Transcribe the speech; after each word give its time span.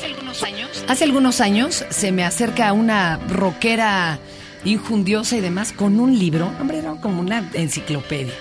hace 0.00 0.06
algunos 0.06 0.42
años, 0.42 0.84
hace 0.88 1.04
algunos 1.04 1.40
años 1.40 1.84
se 1.90 2.12
me 2.12 2.24
acerca 2.24 2.72
una 2.72 3.18
rockera 3.28 4.18
injundiosa 4.64 5.36
y 5.36 5.40
demás 5.40 5.72
con 5.72 6.00
un 6.00 6.18
libro, 6.18 6.50
hombre, 6.58 6.78
era 6.78 6.94
como 6.94 7.20
una 7.20 7.50
enciclopedia. 7.52 8.32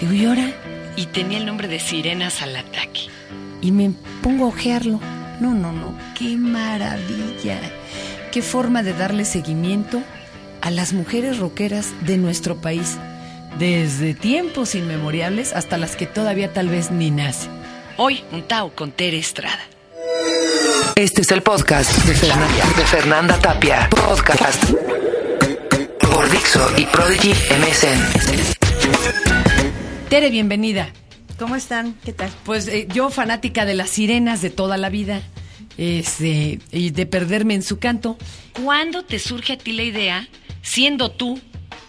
Digo, 0.00 0.12
¿y 0.12 0.24
ahora? 0.26 0.52
Y 0.96 1.06
tenía 1.06 1.38
el 1.38 1.46
nombre 1.46 1.68
de 1.68 1.80
Sirenas 1.80 2.42
al 2.42 2.56
ataque. 2.56 3.02
Y 3.62 3.72
me 3.72 3.92
pongo 4.22 4.44
a 4.44 4.48
ojearlo. 4.48 5.00
No, 5.40 5.54
no, 5.54 5.72
no, 5.72 5.96
qué 6.18 6.36
maravilla. 6.36 7.58
Qué 8.30 8.42
forma 8.42 8.82
de 8.82 8.92
darle 8.92 9.24
seguimiento 9.24 10.02
a 10.60 10.70
las 10.70 10.92
mujeres 10.92 11.38
rockeras 11.38 11.92
de 12.02 12.18
nuestro 12.18 12.56
país, 12.56 12.98
desde 13.58 14.14
tiempos 14.14 14.74
inmemoriales 14.74 15.52
hasta 15.54 15.78
las 15.78 15.96
que 15.96 16.06
todavía 16.06 16.52
tal 16.52 16.68
vez 16.68 16.90
ni 16.90 17.10
nacen. 17.10 17.50
Hoy, 17.96 18.22
un 18.32 18.42
Tao 18.42 18.74
con 18.74 18.92
Tere 18.92 19.18
Estrada. 19.18 19.71
Este 20.96 21.22
es 21.22 21.30
el 21.32 21.42
podcast 21.42 21.90
de 22.04 22.14
Fernanda, 22.14 22.64
de 22.76 22.84
Fernanda 22.84 23.38
Tapia. 23.38 23.88
Podcast 23.90 24.62
por 26.00 26.30
Dixo 26.30 26.60
y 26.76 26.84
Prodigy 26.86 27.30
MSN. 27.30 28.00
Tere, 30.10 30.30
bienvenida. 30.30 30.92
¿Cómo 31.38 31.56
están? 31.56 31.94
¿Qué 32.04 32.12
tal? 32.12 32.30
Pues 32.44 32.68
eh, 32.68 32.86
yo 32.92 33.08
fanática 33.10 33.64
de 33.64 33.74
las 33.74 33.90
sirenas 33.90 34.42
de 34.42 34.50
toda 34.50 34.76
la 34.76 34.90
vida 34.90 35.22
este, 35.78 36.60
y 36.70 36.90
de 36.90 37.06
perderme 37.06 37.54
en 37.54 37.62
su 37.62 37.78
canto. 37.78 38.18
¿Cuándo 38.62 39.04
te 39.04 39.18
surge 39.18 39.54
a 39.54 39.58
ti 39.58 39.72
la 39.72 39.84
idea, 39.84 40.28
siendo 40.60 41.10
tú 41.10 41.40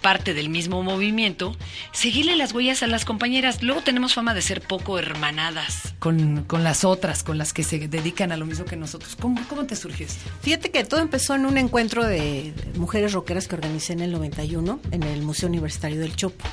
parte 0.04 0.36
del 0.36 0.50
mismo 0.50 0.84
movimiento, 0.84 1.56
seguirle 1.92 2.36
las 2.36 2.54
huellas 2.54 2.84
a 2.84 2.88
las 2.88 3.06
compañeras? 3.06 3.64
Luego 3.64 3.82
tenemos 3.82 4.14
fama 4.14 4.36
de 4.36 4.44
ser 4.44 4.62
poco 4.62 5.00
hermanadas 5.00 5.96
con, 5.98 6.44
con 6.44 6.64
las 6.64 6.86
otras, 6.86 7.24
con 7.24 7.40
las 7.40 7.54
que 7.54 7.64
se 7.64 7.88
dedican 7.88 8.32
a 8.32 8.38
lo 8.38 8.46
mismo 8.46 8.66
que 8.66 8.76
nosotros. 8.76 9.16
¿Cómo, 9.16 9.42
cómo 9.48 9.66
te 9.66 9.76
surgió 9.76 10.06
esto? 10.06 10.30
Fíjate 10.42 10.70
que 10.70 10.84
todo 10.84 11.00
empezó 11.00 11.34
en 11.34 11.48
un 11.48 11.58
encuentro 11.58 12.06
de 12.06 12.54
mujeres 12.76 13.14
rockeras 13.14 13.48
que 13.48 13.56
organicé 13.56 13.94
en 13.94 14.02
el 14.02 14.12
91 14.12 14.80
en 14.92 15.04
el 15.04 15.24
Museo 15.24 15.50
Universitario 15.50 16.00
del 16.00 16.16
Chopo. 16.16 16.46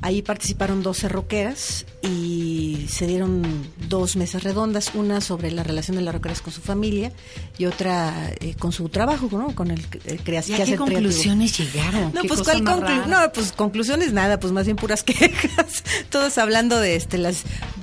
Ahí 0.00 0.22
participaron 0.22 0.82
12 0.82 1.08
roqueras 1.08 1.84
y 2.02 2.86
se 2.88 3.08
dieron 3.08 3.42
dos 3.88 4.14
mesas 4.14 4.44
redondas, 4.44 4.92
una 4.94 5.20
sobre 5.20 5.50
la 5.50 5.64
relación 5.64 5.96
de 5.96 6.02
las 6.02 6.14
roqueras 6.14 6.40
con 6.40 6.52
su 6.52 6.60
familia 6.60 7.12
y 7.58 7.66
otra 7.66 8.30
eh, 8.40 8.54
con 8.56 8.70
su 8.70 8.88
trabajo, 8.90 9.28
¿no? 9.32 9.54
Con 9.56 9.72
el, 9.72 9.84
el 10.04 10.20
creación. 10.20 10.58
¿Y 10.60 10.62
a 10.62 10.64
qué 10.66 10.76
conclusiones 10.76 11.58
llegaron? 11.58 12.12
No, 12.14 12.22
¿Qué 12.22 12.28
pues 12.28 12.42
¿cuál 12.42 12.62
conclu-? 12.62 13.06
No, 13.06 13.32
pues 13.32 13.50
conclusiones 13.50 14.12
nada, 14.12 14.38
pues 14.38 14.52
más 14.52 14.66
bien 14.66 14.76
puras 14.76 15.02
quejas. 15.04 15.82
Todos 16.10 16.38
hablando 16.38 16.78
de 16.78 16.94
este 16.94 17.18
las 17.18 17.42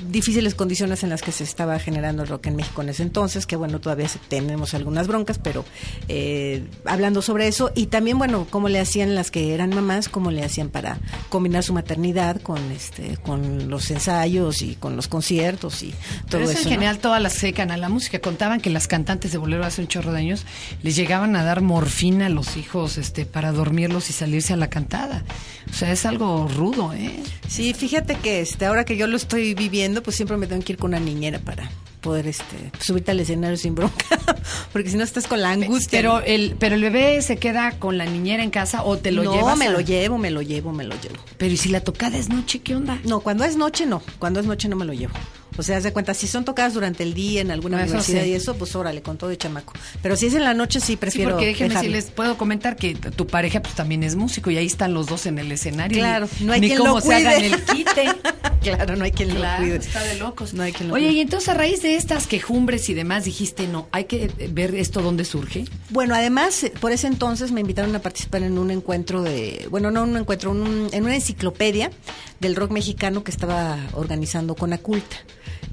difíciles 0.09 0.55
condiciones 0.55 1.03
en 1.03 1.09
las 1.09 1.21
que 1.21 1.33
se 1.33 1.43
estaba 1.43 1.77
generando 1.80 2.23
el 2.23 2.30
rock 2.30 2.47
en 2.47 2.55
México 2.55 2.81
en 2.81 2.89
ese 2.89 3.03
entonces, 3.03 3.45
que 3.45 3.58
bueno, 3.58 3.81
todavía 3.81 4.08
tenemos 4.30 4.73
algunas 4.73 5.08
broncas, 5.08 5.38
pero 5.39 5.66
eh, 6.08 6.63
hablando 6.86 7.21
sobre 7.21 7.47
eso 7.49 7.71
y 7.75 7.88
también, 7.88 8.17
bueno, 8.17 8.47
cómo 8.49 8.69
le 8.69 8.80
hacían 8.80 9.16
las 9.16 9.31
que 9.31 9.53
eran 9.53 9.71
mamás, 9.71 10.08
cómo 10.08 10.31
le 10.31 10.45
hacían 10.45 10.69
para 10.69 10.99
combinar 11.27 11.63
su 11.63 11.73
maternidad 11.73 12.05
con 12.42 12.72
este 12.72 13.17
con 13.17 13.70
los 13.70 13.89
ensayos 13.89 14.61
y 14.61 14.75
con 14.75 14.95
los 14.95 15.08
conciertos 15.08 15.81
y 15.84 15.92
todo 16.30 16.42
Pero 16.42 16.44
eso, 16.50 16.59
en 16.59 16.64
¿no? 16.66 16.70
general 16.70 16.98
todas 17.00 17.22
las 17.22 17.34
que 17.34 17.72
a 17.72 17.78
la 17.78 17.89
música 17.89 18.20
contaban 18.20 18.61
que 18.61 18.70
las 18.70 18.88
cantantes 18.88 19.31
de 19.31 19.38
bolero 19.38 19.66
hace 19.66 19.81
un 19.81 19.88
chorro 19.88 20.11
de 20.11 20.20
años 20.20 20.45
les 20.83 20.95
llegaban 20.95 21.36
a 21.36 21.44
dar 21.44 21.61
morfina 21.61 22.28
a 22.28 22.30
los 22.30 22.58
hijos 22.58 22.98
este 22.98 23.26
para 23.26 23.52
dormirlos 23.52 24.09
y 24.09 24.14
salirse 24.14 24.53
a 24.53 24.58
la 24.58 24.70
cantada. 24.70 25.23
O 25.70 25.73
sea, 25.73 25.92
es 25.92 26.06
algo 26.06 26.48
rudo, 26.48 26.94
¿eh? 26.94 27.11
Sí, 27.48 27.73
fíjate 27.73 28.16
que 28.16 28.42
este, 28.42 28.66
ahora 28.66 28.86
que 28.86 28.98
yo 28.98 29.08
lo 29.08 29.17
estoy 29.17 29.53
viviendo, 29.53 30.03
pues 30.03 30.16
siempre 30.16 30.38
me 30.38 30.48
tengo 30.48 30.64
que 30.64 30.73
ir 30.73 30.80
con 30.80 30.92
una 30.92 31.00
niñera 31.00 31.39
para 31.39 31.70
poder 32.06 32.28
este, 32.28 32.72
subirte 32.80 33.09
al 33.09 33.20
escenario 33.20 33.58
sin 33.58 33.73
bronca, 33.73 34.06
porque 34.72 34.92
si 34.92 34.95
no 34.95 35.03
estás 35.03 35.25
con 35.28 35.42
la 35.42 35.50
angustia. 35.50 35.98
Pero 36.00 36.22
el 36.22 36.56
pero 36.59 36.75
el 36.75 36.81
bebé 36.84 37.20
se 37.23 37.38
queda 37.38 37.72
con 37.80 37.98
la 37.98 38.06
niñera 38.06 38.44
en 38.44 38.52
casa 38.52 38.84
o 38.84 38.98
te 38.98 39.11
lo 39.11 39.23
no, 39.23 39.34
llevas. 39.34 39.58
me 39.58 39.66
a- 39.66 39.72
lo 39.72 39.80
llevo, 39.81 40.20
me 40.20 40.30
lo 40.30 40.44
llevo, 40.44 40.72
me 40.72 40.83
lo 40.83 40.94
llevo. 41.02 41.16
Pero 41.38 41.52
¿y 41.52 41.58
si 41.58 41.70
la 41.70 41.82
tocada 41.82 42.15
es 42.17 42.30
noche, 42.30 42.60
qué 42.60 42.76
onda? 42.76 42.99
No, 43.05 43.21
cuando 43.21 43.44
es 43.44 43.58
noche 43.58 43.88
no, 43.88 44.04
cuando 44.20 44.39
es 44.39 44.45
noche 44.45 44.70
no 44.70 44.76
me 44.76 44.86
lo 44.86 44.94
llevo. 44.94 45.14
O 45.58 45.64
sea, 45.64 45.77
haz 45.77 45.83
de 45.83 45.93
cuenta, 45.93 46.14
si 46.14 46.27
son 46.27 46.43
tocadas 46.45 46.73
durante 46.73 47.04
el 47.04 47.14
día 47.14 47.42
en 47.42 47.52
alguna 47.52 47.77
eso 47.77 47.92
universidad 47.93 48.23
sí. 48.23 48.30
y 48.30 48.33
eso, 48.33 48.55
pues 48.55 48.76
órale, 48.76 49.02
con 49.02 49.17
todo 49.17 49.30
de 49.30 49.38
chamaco. 49.38 49.73
Pero 50.02 50.16
si 50.16 50.26
es 50.27 50.33
en 50.33 50.43
la 50.43 50.54
noche, 50.54 50.80
sí 50.80 50.86
Sí, 50.86 50.98
prefiero 50.98 51.32
porque 51.32 51.48
déjenme 51.48 51.80
si 51.80 51.88
les 51.88 52.05
puedo 52.11 52.38
comentar 52.38 52.76
que 52.76 52.95
tu 52.95 53.27
pareja 53.27 53.61
pues 53.61 53.73
también 53.76 54.04
es 54.04 54.15
músico 54.15 54.49
y 54.52 54.58
ahí 54.58 54.65
están 54.65 54.94
los 54.94 55.08
dos 55.08 55.26
en 55.26 55.39
el 55.39 55.52
escenario. 55.52 55.98
Claro, 55.98 56.27
no 56.42 56.54
hay 56.54 56.61
ni 56.61 56.67
quien 56.67 56.80
cómo 56.80 56.95
lo 56.95 57.02
se 57.02 57.08
cuide. 57.08 57.27
hagan 57.27 57.44
el 57.44 57.64
quite. 57.64 58.05
claro, 58.61 58.95
no 58.95 59.04
hay 59.05 59.11
quien 59.11 59.30
Claro, 59.30 59.64
lo 59.64 59.67
cuide. 59.70 59.86
está 59.86 60.04
de 60.04 60.15
locos. 60.15 60.54
No 60.54 60.64
hay 60.64 60.71
quien 60.73 60.89
lo 60.89 60.95
Oye, 60.95 61.05
cuide. 61.08 61.17
y 61.17 61.21
entonces 61.21 61.49
a 61.49 61.54
raíz 61.54 61.82
de 61.82 61.95
estas 61.95 62.27
quejumbres 62.27 62.88
y 62.89 62.94
demás 62.94 63.26
dijiste, 63.26 63.67
no, 63.67 63.88
hay 63.92 64.05
que 64.05 64.30
ver 64.52 64.76
esto 64.76 65.02
dónde 65.02 65.26
surge. 65.26 65.65
Bueno, 65.89 66.15
además, 66.15 66.64
eh, 66.64 66.73
por 66.80 66.92
ese 66.92 67.08
entonces 67.08 67.52
me 67.52 67.61
invitaron 67.61 67.95
a 67.95 67.99
participar 67.99 68.44
en 68.44 68.58
un 68.58 68.71
encuentro 68.71 69.21
de, 69.23 69.67
bueno, 69.70 69.92
no 69.92 70.04
un 70.04 70.17
encuentro, 70.17 70.52
un- 70.52 70.89
en 70.92 71.04
una 71.04 71.15
enciclopedia 71.15 71.92
del 72.39 72.55
rock 72.55 72.71
mexicano 72.71 73.23
que 73.23 73.32
estaba 73.32 73.77
organizando 73.94 74.55
con 74.55 74.73
Aculta. 74.73 75.17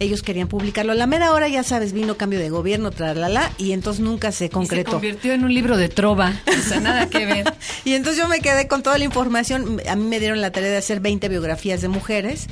Ellos 0.03 0.23
querían 0.23 0.49
publicarlo. 0.49 0.93
A 0.93 0.95
la 0.95 1.07
mera 1.07 1.33
hora, 1.33 1.49
ya 1.49 1.63
sabes, 1.63 1.93
vino 1.93 2.17
cambio 2.17 2.39
de 2.39 2.51
gobierno, 2.51 2.91
tralala, 2.91 3.51
y 3.57 3.73
entonces 3.73 4.01
nunca 4.03 4.33
se 4.33 4.45
Y 4.45 4.49
se 4.49 4.53
concretó. 4.53 4.91
convirtió 4.93 5.33
en 5.33 5.45
un 5.45 5.55
libro 5.55 5.77
de 5.77 5.89
trova. 5.89 6.33
O 6.47 6.69
sea, 6.69 6.81
nada 6.81 7.09
que 7.09 7.25
ver. 7.25 7.55
Y 7.85 7.95
entonces 7.95 8.23
yo 8.23 8.29
me 8.29 8.41
quedé 8.41 8.69
con 8.69 8.83
toda 8.83 8.99
la 8.99 9.05
información. 9.05 9.81
A 9.89 9.97
mí 9.97 10.05
me 10.05 10.21
dieron 10.21 10.41
la 10.41 10.53
tarea 10.53 10.71
de 10.71 10.77
hacer 10.77 11.01
20 11.01 11.29
biografías 11.29 11.81
de 11.81 11.89
mujeres. 11.89 12.47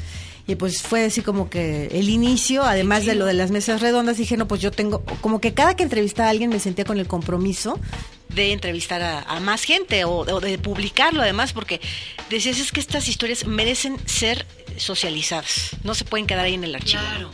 Y 0.46 0.56
pues 0.56 0.82
fue 0.82 1.04
así 1.04 1.20
como 1.22 1.48
que 1.48 1.86
el 1.92 2.08
inicio, 2.08 2.64
además 2.64 3.04
de 3.06 3.14
lo 3.14 3.24
de 3.26 3.34
las 3.34 3.50
mesas 3.52 3.80
redondas, 3.80 4.16
dije, 4.16 4.36
no, 4.36 4.48
pues 4.48 4.60
yo 4.60 4.72
tengo, 4.72 5.04
como 5.20 5.40
que 5.40 5.54
cada 5.54 5.76
que 5.76 5.84
entrevistaba 5.84 6.28
a 6.28 6.30
alguien 6.30 6.50
me 6.50 6.58
sentía 6.58 6.84
con 6.84 6.98
el 6.98 7.06
compromiso 7.06 7.78
de 8.34 8.52
entrevistar 8.52 9.00
a, 9.02 9.20
a 9.22 9.38
más 9.40 9.62
gente 9.62 10.04
o, 10.04 10.10
o 10.20 10.40
de 10.40 10.58
publicarlo 10.58 11.22
además, 11.22 11.52
porque 11.52 11.80
decías, 12.30 12.58
es 12.58 12.72
que 12.72 12.80
estas 12.80 13.06
historias 13.08 13.46
merecen 13.46 13.96
ser 14.06 14.46
socializadas, 14.76 15.70
no 15.84 15.94
se 15.94 16.04
pueden 16.04 16.26
quedar 16.26 16.46
ahí 16.46 16.54
en 16.54 16.64
el 16.64 16.74
archivo. 16.74 17.00
Claro. 17.00 17.30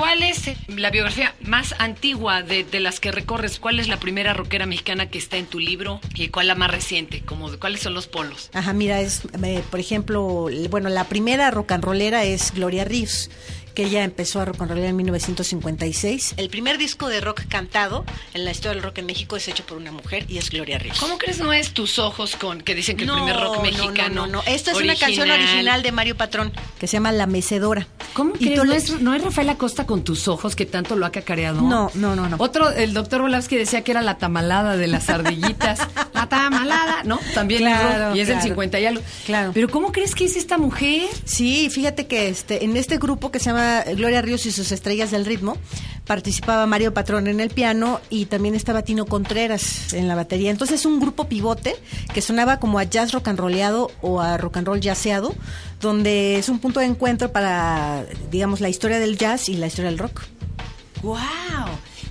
¿Cuál 0.00 0.22
es 0.22 0.48
eh, 0.48 0.56
la 0.68 0.90
biografía 0.90 1.34
más 1.42 1.74
antigua 1.78 2.42
de, 2.42 2.64
las 2.80 3.00
que 3.00 3.12
recorres? 3.12 3.60
¿Cuál 3.60 3.78
es 3.80 3.86
la 3.86 4.00
primera 4.00 4.32
rockera 4.32 4.64
mexicana 4.64 5.10
que 5.10 5.18
está 5.18 5.36
en 5.36 5.44
tu 5.44 5.58
libro? 5.58 6.00
¿Y 6.14 6.28
cuál 6.28 6.46
la 6.46 6.54
más 6.54 6.70
reciente? 6.70 7.20
Como, 7.20 7.50
¿Cuáles 7.58 7.82
son 7.82 7.92
los 7.92 8.06
polos? 8.06 8.48
Ajá, 8.54 8.72
mira, 8.72 9.02
es, 9.02 9.20
eh, 9.42 9.62
por 9.70 9.78
ejemplo, 9.78 10.48
bueno, 10.70 10.88
la 10.88 11.04
primera 11.04 11.50
rock 11.50 11.72
and 11.72 11.84
rollera 11.84 12.24
es 12.24 12.54
Gloria 12.54 12.86
Reeves, 12.86 13.30
que 13.74 13.84
ella 13.84 14.04
empezó 14.04 14.40
a 14.40 14.44
rock 14.44 14.60
and 14.62 14.70
rollar 14.70 14.86
en 14.88 14.96
1956. 14.96 16.34
El 16.36 16.48
primer 16.50 16.78
disco 16.78 17.08
de 17.08 17.20
rock 17.20 17.42
cantado 17.48 18.04
en 18.34 18.44
la 18.44 18.50
historia 18.50 18.74
del 18.74 18.82
rock 18.82 18.98
en 18.98 19.06
México 19.06 19.36
es 19.36 19.48
hecho 19.48 19.64
por 19.64 19.76
una 19.76 19.92
mujer 19.92 20.24
y 20.28 20.38
es 20.38 20.50
Gloria 20.50 20.78
Reeves. 20.78 20.98
¿Cómo 20.98 21.18
crees 21.18 21.38
no 21.40 21.52
es 21.52 21.72
tus 21.72 21.98
ojos 21.98 22.36
con 22.36 22.60
que 22.60 22.74
dicen 22.74 22.96
que 22.96 23.04
el 23.04 23.10
primer 23.10 23.36
rock 23.36 23.56
no, 23.56 23.62
mexicano? 23.62 24.14
No, 24.14 24.26
no, 24.26 24.32
no. 24.32 24.42
Esto 24.46 24.70
es 24.70 24.78
una 24.78 24.96
canción 24.96 25.30
original 25.30 25.82
de 25.82 25.92
Mario 25.92 26.16
Patrón 26.16 26.52
que 26.78 26.86
se 26.86 26.94
llama 26.94 27.12
La 27.12 27.26
Mecedora. 27.26 27.86
¿Cómo 28.14 28.34
Y 28.38 28.46
crees? 28.46 28.58
tú 28.60 28.64
¿No 28.64 28.72
es, 28.72 29.00
¿No 29.00 29.14
es 29.14 29.22
Rafael 29.22 29.48
Acosta 29.50 29.86
con 29.86 30.04
tus 30.04 30.28
ojos 30.28 30.56
que 30.56 30.66
tanto 30.66 30.96
lo 30.96 31.06
ha 31.06 31.12
cacareado? 31.12 31.60
No, 31.60 31.90
no, 31.94 32.16
no, 32.16 32.28
no. 32.28 32.36
Otro, 32.38 32.70
el 32.70 32.92
doctor 32.94 33.22
Volavsky 33.22 33.56
decía 33.56 33.82
que 33.82 33.92
era 33.92 34.02
la 34.02 34.18
tamalada 34.18 34.76
de 34.76 34.86
las 34.86 35.08
ardillitas. 35.10 35.80
la 36.20 36.28
tamalada, 36.28 37.02
¿no? 37.04 37.18
También 37.34 37.62
Claro, 37.62 38.14
y 38.16 38.20
es 38.20 38.28
claro. 38.28 38.42
50 38.42 38.80
y 38.80 38.86
algo. 38.86 39.02
Claro. 39.26 39.50
Pero 39.54 39.68
¿cómo 39.68 39.92
crees 39.92 40.14
que 40.14 40.24
es 40.24 40.36
esta 40.36 40.58
mujer? 40.58 41.08
Sí, 41.24 41.68
fíjate 41.70 42.06
que 42.06 42.28
este, 42.28 42.64
en 42.64 42.76
este 42.76 42.98
grupo 42.98 43.30
que 43.30 43.38
se 43.38 43.46
llama 43.46 43.82
Gloria 43.94 44.22
Ríos 44.22 44.46
y 44.46 44.52
sus 44.52 44.72
estrellas 44.72 45.10
del 45.10 45.24
ritmo, 45.24 45.56
participaba 46.06 46.66
Mario 46.66 46.92
Patrón 46.92 47.28
en 47.28 47.38
el 47.38 47.50
piano 47.50 48.00
y 48.10 48.26
también 48.26 48.54
estaba 48.54 48.82
Tino 48.82 49.06
Contreras 49.06 49.92
en 49.92 50.08
la 50.08 50.14
batería. 50.16 50.50
Entonces 50.50 50.80
es 50.80 50.86
un 50.86 50.98
grupo 50.98 51.28
pivote 51.28 51.76
que 52.12 52.20
sonaba 52.20 52.58
como 52.58 52.78
a 52.78 52.84
jazz 52.84 53.12
rock 53.12 53.28
and 53.28 53.38
rolleado 53.38 53.90
o 54.00 54.20
a 54.20 54.36
rock 54.36 54.56
and 54.56 54.66
roll 54.66 54.80
jazzeado, 54.80 55.34
donde 55.80 56.36
es 56.36 56.48
un 56.48 56.58
punto 56.58 56.80
de 56.80 56.86
encuentro 56.86 57.30
para, 57.30 58.04
digamos, 58.30 58.60
la 58.60 58.68
historia 58.68 58.98
del 58.98 59.16
jazz 59.18 59.48
y 59.48 59.54
la 59.54 59.68
historia 59.68 59.90
del 59.90 59.98
rock. 59.98 60.22
¡Wow! 61.02 61.18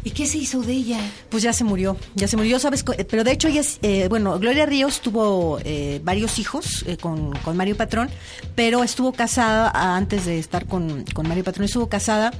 ¿Y 0.03 0.11
qué 0.11 0.25
se 0.25 0.37
hizo 0.37 0.61
de 0.61 0.73
ella? 0.73 0.99
Pues 1.29 1.43
ya 1.43 1.51
se 1.51 1.63
murió, 1.63 1.97
ya 2.15 2.27
se 2.27 2.37
murió, 2.37 2.57
¿sabes? 2.59 2.83
Pero 2.83 3.23
de 3.23 3.31
hecho 3.31 3.47
ella 3.47 3.61
es, 3.61 3.79
eh, 3.81 4.07
bueno, 4.09 4.39
Gloria 4.39 4.65
Ríos 4.65 5.01
tuvo 5.01 5.59
eh, 5.63 5.99
varios 6.03 6.39
hijos 6.39 6.83
eh, 6.87 6.95
con, 6.97 7.33
con 7.39 7.57
Mario 7.57 7.75
Patrón, 7.75 8.09
pero 8.55 8.83
estuvo 8.83 9.11
casada, 9.11 9.71
antes 9.95 10.25
de 10.25 10.39
estar 10.39 10.65
con, 10.67 11.03
con 11.13 11.27
Mario 11.27 11.43
Patrón, 11.43 11.65
estuvo 11.65 11.89
casada 11.89 12.31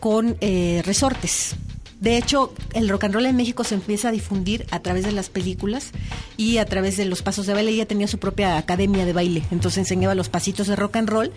con 0.00 0.36
eh, 0.40 0.82
Resortes. 0.84 1.54
De 2.00 2.18
hecho, 2.18 2.52
el 2.74 2.88
rock 2.90 3.04
and 3.04 3.14
roll 3.14 3.24
en 3.26 3.36
México 3.36 3.64
se 3.64 3.74
empieza 3.74 4.08
a 4.08 4.12
difundir 4.12 4.66
a 4.70 4.80
través 4.80 5.04
de 5.04 5.12
las 5.12 5.30
películas 5.30 5.92
y 6.36 6.58
a 6.58 6.66
través 6.66 6.98
de 6.98 7.06
los 7.06 7.22
pasos 7.22 7.46
de 7.46 7.54
baile. 7.54 7.70
Ella 7.70 7.86
tenía 7.86 8.06
su 8.06 8.18
propia 8.18 8.58
academia 8.58 9.06
de 9.06 9.14
baile, 9.14 9.42
entonces 9.50 9.78
enseñaba 9.78 10.14
los 10.14 10.28
pasitos 10.28 10.66
de 10.66 10.76
rock 10.76 10.96
and 10.96 11.08
roll 11.08 11.32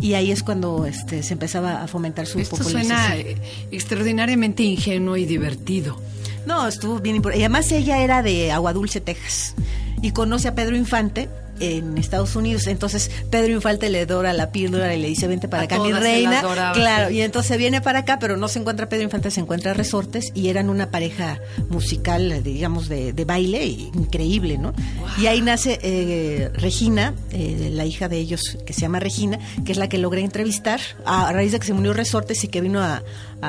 y 0.00 0.14
ahí 0.14 0.30
es 0.30 0.42
cuando 0.44 0.86
este, 0.86 1.22
se 1.24 1.32
empezaba 1.32 1.82
a 1.82 1.88
fomentar 1.88 2.26
su 2.26 2.38
Esto 2.38 2.56
popularización. 2.56 2.96
suena 2.96 3.16
eh, 3.16 3.36
extraordinariamente 3.72 4.62
ingenuo 4.62 5.16
y 5.16 5.24
divertido. 5.26 6.00
No, 6.46 6.68
estuvo 6.68 7.00
bien 7.00 7.16
importante. 7.16 7.40
Y 7.40 7.44
además 7.44 7.72
ella 7.72 8.00
era 8.02 8.22
de 8.22 8.52
Agua 8.52 8.72
Dulce, 8.72 9.00
Texas. 9.00 9.54
Y 10.02 10.12
conoce 10.12 10.46
a 10.48 10.54
Pedro 10.54 10.76
Infante 10.76 11.28
en 11.60 11.98
Estados 11.98 12.36
Unidos. 12.36 12.66
Entonces 12.66 13.10
Pedro 13.30 13.52
Infante 13.52 13.90
le 13.90 14.06
dora 14.06 14.32
la 14.32 14.50
píldora 14.52 14.94
y 14.94 15.00
le 15.00 15.08
dice, 15.08 15.26
vente 15.26 15.48
para 15.48 15.62
A 15.62 15.66
acá, 15.66 15.78
mi 15.78 15.92
reina. 15.92 16.42
doraba, 16.42 16.72
claro, 16.72 17.08
sí. 17.08 17.16
y 17.16 17.20
entonces 17.22 17.56
viene 17.58 17.80
para 17.80 18.00
acá, 18.00 18.18
pero 18.18 18.36
no 18.36 18.48
se 18.48 18.58
encuentra 18.58 18.88
Pedro 18.88 19.04
Infante, 19.04 19.30
se 19.30 19.40
encuentra 19.40 19.74
Resortes 19.74 20.32
y 20.34 20.48
eran 20.48 20.68
una 20.70 20.90
pareja 20.90 21.38
musical, 21.68 22.42
digamos, 22.42 22.88
de, 22.88 23.12
de 23.12 23.24
baile 23.24 23.64
increíble, 23.64 24.58
¿no? 24.58 24.72
Y 25.20 25.26
ahí 25.26 25.40
nace 25.40 25.78
eh, 25.82 26.50
Regina, 26.54 27.14
eh, 27.30 27.70
la 27.72 27.84
hija 27.84 28.08
de 28.08 28.18
ellos, 28.18 28.58
que 28.66 28.72
se 28.72 28.80
llama 28.82 29.00
Regina, 29.00 29.38
que 29.64 29.72
es 29.72 29.78
la 29.78 29.88
que 29.88 29.98
logré 29.98 30.22
entrevistar 30.22 30.80
a, 31.04 31.28
a 31.28 31.32
raíz 31.32 31.52
de 31.52 31.60
que 31.60 31.66
se 31.66 31.74
murió 31.74 31.92
Resortes 31.92 32.42
y 32.44 32.48
que 32.48 32.60
vino 32.60 32.80
a, 32.82 33.02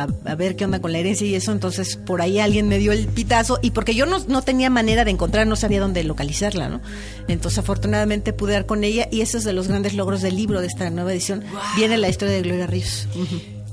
a- 0.04 0.08
a 0.32 0.36
ver 0.36 0.56
qué 0.56 0.66
onda 0.66 0.80
con 0.80 0.92
la 0.92 0.98
herencia 1.00 1.26
y 1.28 1.36
eso, 1.36 1.52
entonces 1.52 1.96
por 1.98 2.22
ahí 2.22 2.40
alguien 2.40 2.68
me 2.68 2.78
dio 2.78 2.92
el 2.92 3.08
pitazo 3.08 3.60
y 3.62 3.72
porque 3.72 3.96
yo 3.96 4.06
no, 4.06 4.20
no 4.28 4.42
tenía 4.42 4.70
manera 4.70 5.06
de 5.06 5.12
encontrar, 5.12 5.48
no 5.48 5.56
sabía 5.56 5.80
dónde 5.80 6.04
localizarla, 6.04 6.70
¿no? 6.70 6.82
Entonces 7.28 7.60
afortunadamente 7.60 8.34
pude 8.34 8.54
dar 8.54 8.66
con 8.66 8.84
ella 8.84 9.08
y 9.12 9.22
ese 9.22 9.38
es 9.38 9.44
de 9.44 9.54
los 9.54 9.68
grandes 9.68 9.94
logros 9.94 10.22
del 10.22 10.36
libro 10.36 10.62
de 10.62 10.68
esta 10.68 10.90
nueva 10.90 11.12
edición. 11.14 11.44
Viene 11.76 11.98
la 11.98 12.10
historia 12.10 12.34
de 12.36 12.42
Gloria 12.42 12.68
Ríos. 12.68 13.08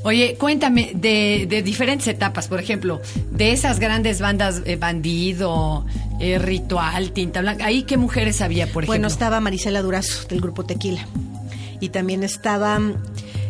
Oye, 0.05 0.35
cuéntame 0.37 0.91
de, 0.97 1.47
de 1.49 1.63
diferentes 1.63 2.09
etapas, 2.09 2.49
por 2.49 2.59
ejemplo, 2.59 3.01
de 3.31 3.53
esas 3.53 3.79
grandes 3.79 4.21
bandas, 4.21 4.61
eh, 4.65 4.75
Bandido, 4.75 5.87
eh, 6.19 6.39
Ritual, 6.41 7.13
Tinta 7.13 7.41
Blanca, 7.41 7.67
¿ahí 7.67 7.85
qué 7.85 7.97
mujeres 7.97 8.41
había, 8.41 8.65
por 8.67 8.83
ejemplo? 8.83 8.87
Bueno, 8.87 9.07
estaba 9.07 9.39
Marisela 9.41 9.81
Durazo 9.81 10.27
del 10.27 10.41
grupo 10.41 10.65
Tequila 10.65 11.07
y 11.79 11.91
también 11.91 12.25
estaba 12.25 12.81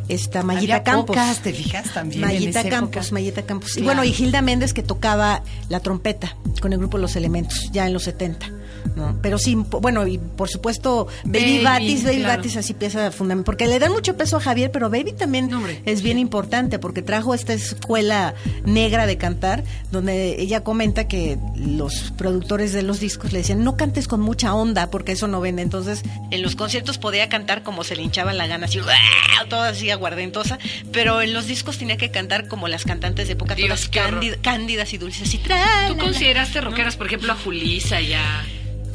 esta 0.08 0.42
Mayita 0.42 0.74
Había 0.74 0.82
Campos. 0.84 1.06
pocas, 1.16 1.38
¿te 1.40 1.52
fijas? 1.52 1.92
También 1.92 2.22
en 2.22 2.28
Mayita 2.28 2.60
esa 2.60 2.68
Campos, 2.68 3.06
época. 3.06 3.14
Mayita 3.14 3.42
Campos. 3.42 3.76
Y 3.76 3.82
bueno, 3.82 4.04
y 4.04 4.12
Gilda 4.12 4.42
Méndez 4.42 4.72
que 4.72 4.82
tocaba 4.82 5.42
la 5.68 5.80
trompeta 5.80 6.36
con 6.60 6.72
el 6.72 6.78
grupo 6.78 6.98
Los 6.98 7.16
Elementos, 7.16 7.70
ya 7.72 7.86
en 7.86 7.92
los 7.92 8.04
70. 8.04 8.50
¿No? 8.96 9.18
Pero 9.22 9.38
sí, 9.38 9.54
bueno, 9.54 10.06
y 10.06 10.18
por 10.18 10.48
supuesto, 10.48 11.06
Baby, 11.24 11.38
Baby, 11.38 11.64
Batis, 11.64 12.04
Baby 12.04 12.16
claro. 12.18 12.36
Batis 12.36 12.56
así 12.56 12.74
pieza 12.74 13.10
fundamental, 13.10 13.44
porque 13.44 13.66
le 13.66 13.78
dan 13.78 13.92
mucho 13.92 14.16
peso 14.16 14.36
a 14.36 14.40
Javier, 14.40 14.70
pero 14.70 14.90
Baby 14.90 15.12
también 15.12 15.48
No, 15.48 15.62
es 15.84 16.02
bien 16.02 16.18
importante, 16.18 16.78
porque 16.78 17.02
trajo 17.02 17.34
esta 17.34 17.52
escuela 17.52 18.34
negra 18.64 19.06
de 19.06 19.16
cantar, 19.18 19.64
donde 19.90 20.40
ella 20.40 20.62
comenta 20.62 21.08
que 21.08 21.38
los 21.56 22.12
productores 22.16 22.72
de 22.72 22.82
los 22.82 23.00
discos 23.00 23.32
le 23.32 23.38
decían, 23.38 23.64
no 23.64 23.76
cantes 23.76 24.08
con 24.08 24.20
mucha 24.20 24.54
onda, 24.54 24.90
porque 24.90 25.12
eso 25.12 25.28
no 25.28 25.40
vende. 25.40 25.62
Entonces, 25.62 26.02
en 26.30 26.42
los 26.42 26.56
conciertos 26.56 26.98
podía 26.98 27.28
cantar 27.28 27.62
como 27.62 27.84
se 27.84 27.96
le 27.96 28.02
hinchaba 28.02 28.32
la 28.32 28.46
gana, 28.46 28.66
así, 28.66 28.78
toda 29.48 29.70
así 29.70 29.90
aguardentosa, 29.90 30.58
pero 30.92 31.22
en 31.22 31.32
los 31.32 31.46
discos 31.46 31.78
tenía 31.78 31.96
que 31.96 32.10
cantar 32.10 32.48
como 32.48 32.68
las 32.68 32.84
cantantes 32.84 33.26
de 33.26 33.34
época, 33.34 33.54
Dios, 33.54 33.90
todas 33.90 34.12
cándidas 34.42 34.92
y 34.92 34.98
dulces. 34.98 35.34
Y 35.34 35.38
¿Tú 35.38 35.96
consideraste 35.98 36.60
rockeras, 36.60 36.96
por 36.96 37.06
ejemplo, 37.06 37.32
a 37.32 37.36
Julisa 37.36 38.00
y 38.00 38.14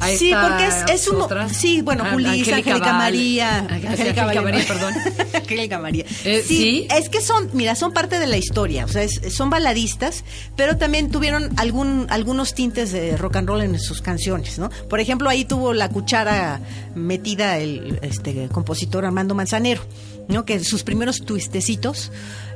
a... 0.00 0.08
Sí, 0.08 0.32
porque 0.40 0.66
es, 0.66 0.74
es 1.02 1.08
un... 1.08 1.20
otras? 1.22 1.52
Sí, 1.56 1.82
bueno, 1.82 2.04
A- 2.04 2.12
Julissa, 2.12 2.56
Angélica. 2.56 2.92
María. 2.92 3.58
Angélica 3.58 4.24
María, 4.26 4.64
perdón. 4.66 4.94
Angélica 5.34 5.78
María. 5.78 6.04
Eh, 6.24 6.42
sí, 6.46 6.56
¿sí? 6.56 6.88
es 6.90 7.08
que 7.08 7.20
son, 7.20 7.50
mira, 7.52 7.74
son 7.74 7.92
parte 7.92 8.18
de 8.18 8.26
la 8.26 8.36
historia, 8.36 8.84
o 8.84 8.88
sea, 8.88 9.02
es- 9.02 9.20
son 9.34 9.50
baladistas, 9.50 10.24
pero 10.56 10.76
también 10.76 11.10
tuvieron 11.10 11.50
algún, 11.58 12.06
algunos 12.10 12.54
tintes 12.54 12.92
de 12.92 13.16
rock 13.16 13.36
and 13.36 13.48
roll 13.48 13.62
en 13.62 13.78
sus 13.78 14.02
canciones, 14.02 14.58
¿no? 14.58 14.70
Por 14.88 15.00
ejemplo, 15.00 15.28
ahí 15.28 15.44
tuvo 15.44 15.72
la 15.72 15.88
cuchara 15.88 16.60
metida 16.94 17.58
el 17.58 17.98
este 18.02 18.48
compositor 18.48 19.04
Armando 19.04 19.34
Manzanero, 19.34 19.82
¿no? 20.28 20.44
Que 20.44 20.62
sus 20.64 20.82
primeros 20.82 21.20
twistecitos 21.24 22.10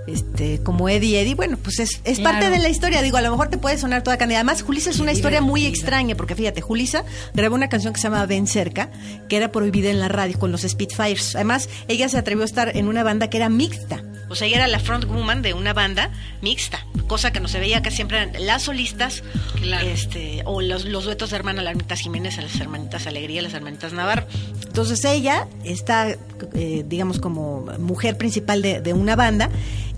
este, 0.07 0.61
como 0.63 0.89
Eddie 0.89 1.21
Eddie, 1.21 1.35
bueno, 1.35 1.57
pues 1.63 1.79
es, 1.79 2.01
es 2.05 2.19
Claro. 2.19 2.39
parte 2.39 2.51
de 2.51 2.59
la 2.63 2.69
historia. 2.69 3.03
Digo, 3.03 3.17
a 3.17 3.23
lo 3.23 3.31
mejor 3.31 3.49
te 3.49 3.59
puede 3.59 3.79
sonar 3.79 4.03
toda 4.03 4.17
cantidad. 4.19 4.41
Además, 4.41 4.63
Julissa 4.63 4.91
es 4.91 4.99
una 5.01 5.13
historia 5.13 5.41
muy 5.41 5.65
extraña, 5.67 6.15
porque 6.17 6.35
fíjate, 6.35 6.61
Julissa 6.61 7.05
grabó 7.35 7.55
una 7.55 7.69
canción 7.69 7.93
que 7.93 8.01
se 8.01 8.05
llama 8.09 8.25
Ven 8.27 8.47
Cerca, 8.47 8.91
que 9.29 9.37
era 9.37 9.53
prohibida 9.53 9.91
en 9.91 10.01
la 10.01 10.09
radio 10.09 10.39
con 10.39 10.51
los 10.53 10.63
Spitfires. 10.63 11.35
Además, 11.37 11.69
ella 11.89 12.09
se 12.09 12.19
atrevió 12.19 12.43
a 12.43 12.47
estar 12.47 12.77
en 12.77 12.89
una 12.89 13.03
banda 13.03 13.29
que 13.31 13.37
era 13.37 13.49
mixta. 13.49 14.03
O 14.29 14.35
sea, 14.35 14.47
ella 14.47 14.57
era 14.59 14.67
la 14.67 14.79
frontwoman 14.81 15.43
de 15.43 15.53
una 15.53 15.75
banda 15.75 16.11
mixta, 16.41 16.87
cosa 17.07 17.33
que 17.33 17.41
no 17.41 17.49
se 17.49 17.61
veía 17.61 17.83
que 17.83 17.91
siempre 17.91 18.17
eran 18.17 18.33
las 18.47 18.63
solistas, 18.63 19.23
Claro. 19.61 19.87
este, 19.87 20.41
o 20.47 20.63
los, 20.63 20.87
los 20.87 21.05
duetos 21.05 21.31
de 21.31 21.37
hermanas, 21.37 21.63
las 21.65 21.73
hermanitas 21.73 22.01
Jiménez, 22.01 22.39
a 22.39 22.43
las 22.43 22.59
hermanitas 22.59 23.07
Alegría, 23.07 23.43
las 23.43 23.53
hermanitas 23.53 23.93
Navarro. 23.93 24.27
Entonces 24.67 25.05
ella 25.05 25.49
está, 25.65 26.17
eh, 26.55 26.83
digamos, 26.89 27.19
como 27.19 27.67
mujer 27.79 28.17
principal 28.17 28.63
de, 28.63 28.81
de 28.81 28.95
una 28.95 29.17
banda 29.17 29.51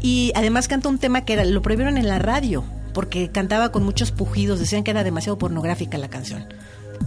y 0.06 0.32
además 0.34 0.68
canta 0.68 0.90
un 0.90 0.98
tema 0.98 1.24
que 1.24 1.32
era, 1.32 1.44
lo 1.46 1.62
prohibieron 1.62 1.96
en 1.96 2.06
la 2.08 2.18
radio 2.18 2.62
porque 2.92 3.30
cantaba 3.30 3.72
con 3.72 3.82
muchos 3.84 4.12
pujidos, 4.12 4.60
decían 4.60 4.84
que 4.84 4.90
era 4.90 5.02
demasiado 5.02 5.38
pornográfica 5.38 5.96
la 5.96 6.08
canción. 6.10 6.46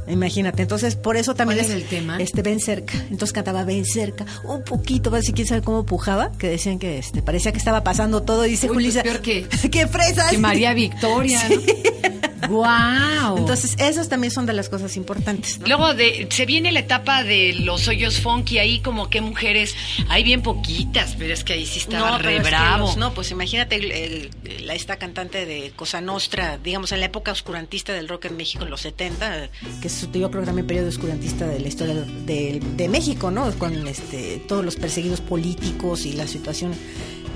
Imagínate, 0.07 0.63
entonces 0.63 0.95
por 0.95 1.15
eso 1.15 1.35
también 1.35 1.59
¿Cuál 1.59 1.71
es 1.77 1.83
el 1.83 1.87
tema? 1.87 2.17
Este 2.19 2.41
ven 2.41 2.59
cerca, 2.59 2.93
entonces 3.11 3.33
cantaba 3.33 3.63
ven 3.63 3.85
cerca, 3.85 4.25
un 4.43 4.63
poquito, 4.63 5.13
así 5.15 5.31
quién 5.31 5.47
sabe 5.47 5.61
cómo 5.61 5.85
pujaba, 5.85 6.31
que 6.39 6.49
decían 6.49 6.79
que 6.79 6.97
este 6.97 7.21
parecía 7.21 7.51
que 7.51 7.57
estaba 7.59 7.83
pasando 7.83 8.23
todo 8.23 8.45
y 8.45 8.49
dice 8.51 8.65
Uy, 8.67 8.73
pues 8.73 8.85
Julissa, 8.85 9.03
peor 9.03 9.21
que- 9.21 9.47
qué 9.71 9.87
fresas. 9.87 10.31
Que 10.31 10.37
María 10.39 10.73
Victoria. 10.73 11.39
¡Wow! 12.49 13.37
Entonces, 13.37 13.75
esas 13.79 14.09
también 14.09 14.31
son 14.31 14.45
de 14.45 14.53
las 14.53 14.69
cosas 14.69 14.95
importantes. 14.97 15.59
¿no? 15.59 15.67
Luego 15.67 15.93
de, 15.93 16.27
se 16.29 16.45
viene 16.45 16.71
la 16.71 16.79
etapa 16.79 17.23
de 17.23 17.53
los 17.59 17.87
hoyos 17.87 18.19
funky, 18.19 18.57
ahí 18.59 18.79
como 18.79 19.09
que 19.09 19.21
mujeres, 19.21 19.75
hay 20.09 20.23
bien 20.23 20.41
poquitas, 20.41 21.15
pero 21.17 21.33
es 21.33 21.43
que 21.43 21.53
ahí 21.53 21.65
sí 21.65 21.79
estaba 21.79 22.17
pero 22.17 22.29
re 22.29 22.37
es 22.37 22.43
que 22.43 22.49
bravo. 22.49 22.87
los- 22.87 22.97
no, 22.97 23.13
pues 23.13 23.31
imagínate 23.31 23.75
el- 23.75 23.91
el- 23.91 24.29
la, 24.65 24.75
esta 24.75 24.97
cantante 24.97 25.45
de 25.45 25.71
Cosa 25.75 26.01
Nostra, 26.01 26.57
digamos 26.57 26.91
en 26.91 26.99
la 26.99 27.05
época 27.07 27.31
oscurantista 27.31 27.93
del 27.93 28.07
rock 28.07 28.25
en 28.25 28.37
México 28.37 28.63
en 28.63 28.69
los 28.69 28.81
70, 28.81 29.49
que 29.81 29.87
es 29.87 30.07
yo 30.11 30.29
creo 30.29 30.41
que 30.41 30.45
también 30.47 30.67
periodo 30.67 30.87
oscurantista 30.89 31.47
de 31.47 31.59
la 31.59 31.67
historia 31.67 31.95
de, 31.95 32.59
de 32.75 32.87
México, 32.89 33.31
¿no? 33.31 33.51
Con 33.57 33.87
este 33.87 34.37
todos 34.47 34.63
los 34.63 34.75
perseguidos 34.75 35.21
políticos 35.21 36.05
y 36.05 36.13
la 36.13 36.27
situación 36.27 36.73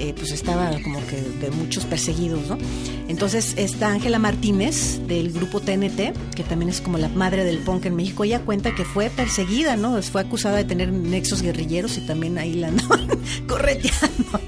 eh, 0.02 0.14
pues 0.18 0.32
estaba 0.32 0.72
como 0.84 1.00
que 1.08 1.18
de 1.46 1.52
muchos 1.52 1.86
perseguidos, 1.86 2.48
¿no? 2.50 2.58
Entonces 3.08 3.54
está 3.58 3.90
Ángela 3.90 4.20
Martínez 4.20 5.00
del 5.08 5.32
grupo 5.32 5.60
TNT, 5.60 6.14
que 6.36 6.44
también 6.48 6.70
es 6.70 6.82
como 6.82 6.98
la 6.98 7.10
madre 7.10 7.44
del 7.44 7.60
punk 7.60 7.86
en 7.86 7.96
México, 7.96 8.24
ella 8.24 8.40
cuenta 8.40 8.74
que 8.74 8.84
fue 8.86 9.10
perseguida, 9.10 9.76
¿no? 9.78 10.02
Fue 10.02 10.22
acusada 10.22 10.58
de 10.58 10.64
tener 10.66 10.92
nexos 10.92 11.42
guerrilleros 11.42 11.98
y 11.98 12.02
también 12.02 12.38
ahí 12.38 12.54
la 12.54 12.68
andaban 12.70 13.08
correteando. 13.48 14.00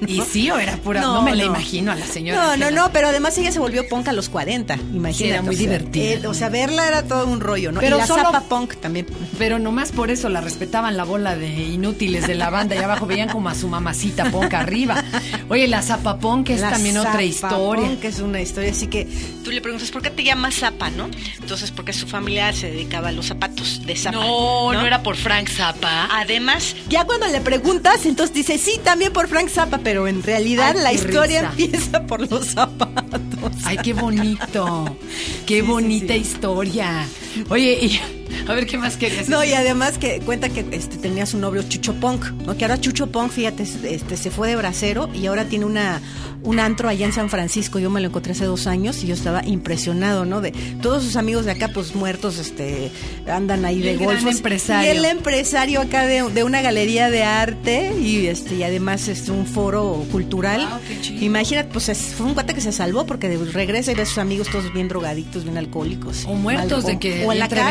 ¿no? 0.01 0.07
Y 0.07 0.21
sí, 0.21 0.49
o 0.49 0.57
era 0.57 0.77
pura, 0.77 1.01
no, 1.01 1.21
me 1.21 1.35
la 1.35 1.43
imagino 1.45 1.91
a 1.91 1.95
la 1.95 2.05
señora. 2.05 2.55
No, 2.57 2.57
no, 2.57 2.71
no, 2.71 2.91
pero 2.91 3.09
además 3.09 3.37
ella 3.37 3.51
se 3.51 3.59
volvió 3.59 3.87
punk 3.87 4.07
a 4.07 4.13
los 4.13 4.29
40, 4.29 4.75
imagínate. 4.93 5.13
Sí, 5.13 5.29
era 5.29 5.41
muy 5.41 5.55
o 5.55 5.57
sea, 5.57 5.67
divertida. 5.67 6.03
eh, 6.13 6.27
o 6.27 6.33
sea, 6.33 6.49
verla 6.49 6.87
era 6.87 7.03
todo 7.03 7.27
un 7.27 7.39
rollo, 7.41 7.71
¿no? 7.71 7.79
Pero 7.79 7.97
y 7.97 7.99
la 7.99 8.07
solo- 8.07 8.23
zapa 8.23 8.41
punk 8.41 8.75
también. 8.77 9.05
Pero 9.37 9.59
nomás 9.59 9.91
por 9.91 10.09
eso 10.09 10.29
la 10.29 10.41
respetaban 10.41 10.97
la 10.97 11.03
bola 11.03 11.35
de 11.35 11.49
inútiles 11.49 12.27
de 12.27 12.35
la 12.35 12.49
banda 12.49 12.75
y 12.75 12.79
abajo 12.79 13.05
veían 13.05 13.29
como 13.29 13.49
a 13.49 13.55
su 13.55 13.67
mamacita 13.67 14.31
Ponca 14.31 14.59
arriba. 14.61 15.03
Oye, 15.49 15.67
la 15.67 15.81
zapapón, 15.81 16.43
que 16.43 16.53
es 16.53 16.61
La 16.61 16.71
también 16.71 16.97
otra 16.97 17.23
historia. 17.23 17.89
punk 17.89 18.03
es 18.03 18.19
una 18.19 18.41
historia, 18.41 18.71
así 18.71 18.87
que 18.87 19.07
tú 19.43 19.51
le 19.51 19.61
preguntas, 19.61 19.91
¿por 19.91 20.01
qué 20.01 20.09
te 20.09 20.23
llamas 20.23 20.55
Zapa, 20.55 20.89
no? 20.89 21.09
Entonces, 21.39 21.71
porque 21.71 21.93
su 21.93 22.07
familia 22.07 22.51
se 22.53 22.71
dedicaba 22.71 23.09
a 23.09 23.11
los 23.11 23.27
zapatos 23.27 23.85
de 23.85 23.95
Zapa. 23.95 24.17
No, 24.17 24.73
no, 24.73 24.85
era 24.85 25.03
por 25.03 25.15
Frank 25.15 25.49
Zappa. 25.49 26.07
Además, 26.11 26.75
ya 26.89 27.05
cuando 27.05 27.27
le 27.27 27.41
preguntas, 27.41 28.05
entonces 28.05 28.33
dice, 28.35 28.57
sí, 28.57 28.79
también 28.83 29.11
por 29.13 29.27
Frank 29.27 29.49
Zappa, 29.49 29.79
pero 29.83 30.07
en 30.07 30.23
realidad 30.23 30.75
Ay, 30.77 30.83
la 30.83 30.93
historia 30.93 31.51
risa. 31.51 31.63
empieza 31.63 32.03
por 32.07 32.29
los 32.31 32.47
zapatos. 32.47 33.51
Ay, 33.65 33.77
qué 33.83 33.93
bonito. 33.93 34.97
Qué 35.45 35.61
bonita 35.61 36.15
historia. 36.15 37.05
Oye, 37.49 37.77
y 37.85 37.99
a 38.47 38.53
ver 38.53 38.65
qué 38.65 38.77
más 38.77 38.97
querías. 38.97 39.29
No, 39.29 39.43
y 39.43 39.53
además 39.53 39.97
que 39.97 40.19
cuenta 40.21 40.49
que 40.49 40.65
este, 40.71 40.97
tenía 40.97 41.25
su 41.25 41.37
novio 41.37 41.63
Chucho 41.63 41.93
Punk, 41.95 42.25
¿no? 42.45 42.55
Que 42.57 42.65
ahora 42.65 42.79
Chucho 42.79 43.07
Punk, 43.07 43.31
fíjate, 43.31 43.63
este, 43.63 44.17
se 44.17 44.31
fue 44.31 44.47
de 44.49 44.55
bracero 44.55 45.09
y 45.13 45.25
ahora 45.27 45.45
tiene 45.45 45.65
una 45.65 46.01
un 46.43 46.59
antro 46.59 46.89
allá 46.89 47.05
en 47.05 47.13
San 47.13 47.29
Francisco. 47.29 47.79
Yo 47.79 47.89
me 47.89 48.01
lo 48.01 48.07
encontré 48.09 48.33
hace 48.33 48.43
dos 48.43 48.67
años 48.67 49.01
y 49.01 49.07
yo 49.07 49.13
estaba 49.13 49.45
impresionado, 49.45 50.25
¿no? 50.25 50.41
De 50.41 50.51
todos 50.81 51.01
sus 51.03 51.15
amigos 51.15 51.45
de 51.45 51.51
acá, 51.51 51.69
pues 51.73 51.95
muertos, 51.95 52.37
este, 52.37 52.91
andan 53.31 53.63
ahí 53.63 53.77
Y 53.77 53.81
de 53.81 53.95
golfos. 53.95 54.35
empresario. 54.35 54.93
Y 54.93 54.97
el 54.97 55.05
empresario 55.05 55.79
acá 55.79 56.05
de, 56.05 56.21
de 56.29 56.43
una 56.43 56.61
galería 56.61 57.09
de 57.09 57.23
arte 57.23 57.93
y 57.97 58.27
este 58.27 58.55
y 58.55 58.63
además 58.63 59.07
este, 59.07 59.31
un 59.31 59.45
foro 59.45 60.05
cultural. 60.11 60.67
Wow, 60.69 60.79
qué 60.85 60.99
chido. 61.01 61.23
Imagínate, 61.23 61.69
pues 61.71 61.87
es- 61.87 62.13
fue 62.13 62.25
un 62.25 62.33
cuate 62.33 62.53
que 62.53 62.59
se 62.61 62.73
salvó 62.73 63.05
porque 63.05 63.29
de- 63.29 63.37
regresa 63.51 63.93
y 63.93 63.95
ve 63.95 64.01
a 64.01 64.05
sus 64.05 64.17
amigos 64.17 64.49
todos 64.49 64.73
bien 64.73 64.89
drogaditos, 64.89 65.45
bien 65.45 65.57
alcohólicos. 65.57 66.25
O 66.25 66.33
muertos 66.35 66.85
de 66.85 66.99
que 66.99 67.23
entre 67.23 67.61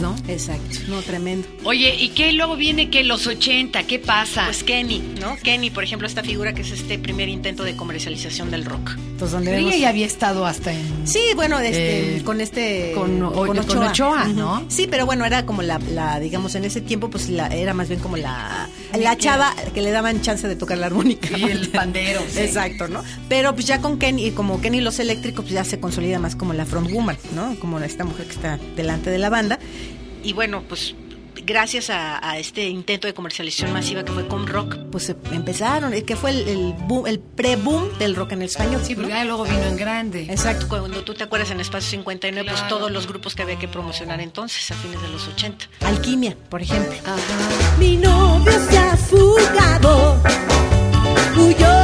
¿no? 0.00 0.16
Exacto, 0.28 0.78
no, 0.88 1.00
tremendo. 1.02 1.46
Oye, 1.64 1.94
¿y 1.94 2.08
qué 2.10 2.32
luego 2.32 2.56
viene 2.56 2.90
que 2.90 3.04
los 3.04 3.26
80? 3.26 3.82
¿Qué 3.84 3.98
pasa? 3.98 4.44
Pues 4.46 4.62
Kenny, 4.64 5.02
¿no? 5.20 5.36
Kenny, 5.42 5.70
por 5.70 5.84
ejemplo, 5.84 6.06
esta 6.06 6.22
figura 6.22 6.52
que 6.54 6.62
es 6.62 6.70
este 6.70 6.98
primer 6.98 7.28
intento 7.28 7.64
de 7.64 7.76
comercialización 7.76 8.50
del 8.50 8.64
rock. 8.64 8.92
Entonces, 8.96 9.32
donde 9.32 9.50
Pero 9.50 9.58
vemos- 9.62 9.72
ella 9.74 9.82
ya 9.82 9.88
había 9.88 10.06
estado 10.06 10.44
hasta 10.46 10.72
en... 10.72 11.06
Sí, 11.06 11.20
bueno, 11.34 11.58
este, 11.60 12.16
Eh, 12.18 12.22
con 12.22 12.40
este... 12.40 12.92
con 12.94 13.22
O- 13.22 13.32
con 13.46 13.58
Ochoa, 13.58 14.24
¿no? 14.28 14.64
Sí, 14.68 14.86
pero 14.90 15.06
bueno, 15.06 15.24
era 15.24 15.46
como 15.46 15.62
la, 15.62 15.78
la, 15.92 16.20
digamos, 16.20 16.54
en 16.54 16.64
ese 16.64 16.80
tiempo, 16.80 17.08
pues 17.10 17.28
la, 17.28 17.46
era 17.48 17.72
más 17.74 17.88
bien 17.88 18.00
como 18.00 18.16
la, 18.16 18.68
la 18.96 19.16
chava 19.16 19.54
que 19.74 19.82
le 19.82 19.90
daban 19.90 20.20
chance 20.22 20.46
de 20.48 20.56
tocar 20.56 20.78
la 20.78 20.86
armónica. 20.86 21.36
Y 21.36 21.44
el 21.44 21.68
pandero, 21.68 22.22
sí. 22.30 22.40
Exacto, 22.40 22.88
¿no? 22.88 23.02
Pero 23.28 23.54
pues 23.54 23.66
ya 23.66 23.80
con 23.80 23.98
Kenny, 23.98 24.30
como 24.32 24.60
Kenny 24.60 24.80
los 24.80 24.98
eléctricos, 24.98 25.44
pues 25.44 25.54
ya 25.54 25.64
se 25.64 25.80
consolida 25.80 26.18
más 26.18 26.36
como 26.36 26.52
la 26.52 26.66
frontwoman, 26.66 27.16
¿no? 27.34 27.58
Como 27.58 27.78
esta 27.80 28.04
mujer 28.04 28.26
que 28.26 28.32
está 28.32 28.58
delante 28.76 29.10
de 29.10 29.18
la 29.18 29.30
banda. 29.30 29.58
Y 30.22 30.32
bueno, 30.32 30.62
pues 30.68 30.94
gracias 31.46 31.88
a, 31.90 32.28
a 32.28 32.38
este 32.38 32.66
intento 32.68 33.06
de 33.06 33.14
comercialización 33.14 33.72
masiva 33.72 34.04
que 34.04 34.12
fue 34.12 34.26
Com 34.26 34.44
Rock, 34.46 34.76
pues 34.90 35.08
empezaron, 35.32 35.92
que 36.02 36.16
fue 36.16 36.30
el, 36.30 36.48
el, 36.48 36.74
boom- 36.88 37.06
el 37.08 37.20
pre-boom 37.20 37.96
del 37.98 38.14
rock 38.16 38.32
en 38.32 38.42
el 38.42 38.46
español. 38.48 38.80
Sí, 38.84 38.94
porque 38.94 39.10
¿no? 39.10 39.16
ya 39.16 39.24
luego 39.24 39.44
vino 39.44 39.62
en 39.62 39.76
grande. 39.76 40.26
Exacto, 40.28 40.66
cuando 40.68 41.02
tú 41.04 41.14
te 41.14 41.24
acuerdas 41.24 41.50
en 41.52 41.60
Espacio 41.60 41.90
59, 41.90 42.48
pues 42.50 42.60
Claro. 42.60 42.76
todos 42.76 42.90
los 42.90 43.06
grupos 43.06 43.34
que 43.34 43.42
había 43.42 43.58
que 43.58 43.68
promocionar 43.68 44.20
entonces, 44.20 44.70
a 44.70 44.74
fines 44.74 45.00
de 45.00 45.08
los 45.08 45.26
80. 45.28 45.66
Alquimia, 45.86 46.36
por 46.50 46.60
ejemplo. 46.62 46.92
Ajá. 47.04 47.16
Mi 47.78 47.96
novio 47.96 48.52
se 48.68 48.78
ha 48.78 48.96
fugado, 48.96 50.20
huyó 51.36 51.75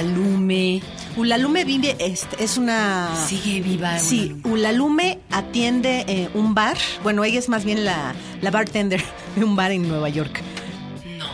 extrañas 0.00 0.14
como 0.14 0.44
la 0.44 0.54
Lume? 0.56 0.82
Ulalume 1.16 1.64
vive, 1.64 1.96
es, 1.98 2.26
es 2.38 2.56
una... 2.56 3.10
Sigue 3.26 3.60
viva. 3.60 3.98
Sí, 3.98 4.36
Ulalume. 4.44 4.50
Ulalume 4.54 5.18
atiende 5.30 6.04
eh, 6.08 6.28
un 6.34 6.54
bar. 6.54 6.76
Bueno, 7.02 7.24
ella 7.24 7.38
es 7.38 7.48
más 7.48 7.64
bien 7.64 7.84
la, 7.84 8.14
la 8.40 8.50
bartender 8.50 9.02
de 9.36 9.44
un 9.44 9.56
bar 9.56 9.72
en 9.72 9.88
Nueva 9.88 10.08
York. 10.08 10.40
No. 11.18 11.26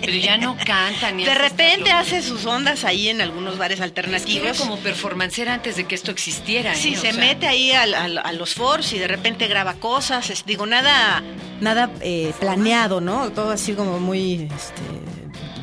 Pero 0.00 0.18
ya 0.18 0.38
no 0.38 0.56
canta 0.64 1.10
ni 1.10 1.24
De 1.24 1.34
repente 1.34 1.90
hace 1.90 2.22
sus 2.22 2.46
ondas 2.46 2.84
ahí 2.84 3.08
en 3.08 3.20
algunos 3.20 3.58
bares 3.58 3.78
locuras. 3.80 4.06
Es 4.06 4.24
que 4.24 4.32
alternativos. 4.38 4.58
como 4.60 4.78
performancera 4.78 5.54
antes 5.54 5.76
de 5.76 5.84
que 5.84 5.94
esto 5.96 6.10
existiera. 6.12 6.74
Sí, 6.74 6.94
¿eh? 6.94 6.98
O 6.98 7.00
se 7.00 7.10
sea, 7.12 7.20
mete 7.20 7.46
ahí 7.48 7.72
al- 7.72 8.18
a, 8.18 8.32
los 8.32 8.54
foros 8.54 8.92
y 8.92 8.98
de 8.98 9.08
repente 9.08 9.48
graba 9.48 9.74
cosas. 9.74 10.30
es- 10.30 10.46
digo, 10.46 10.64
nada, 10.66 11.22
nada 11.60 11.90
eh, 12.00 12.32
planeado, 12.38 13.00
¿no? 13.00 13.30
Todo 13.32 13.50
así 13.50 13.72
como 13.74 13.98
muy 13.98 14.48
este, 14.54 14.82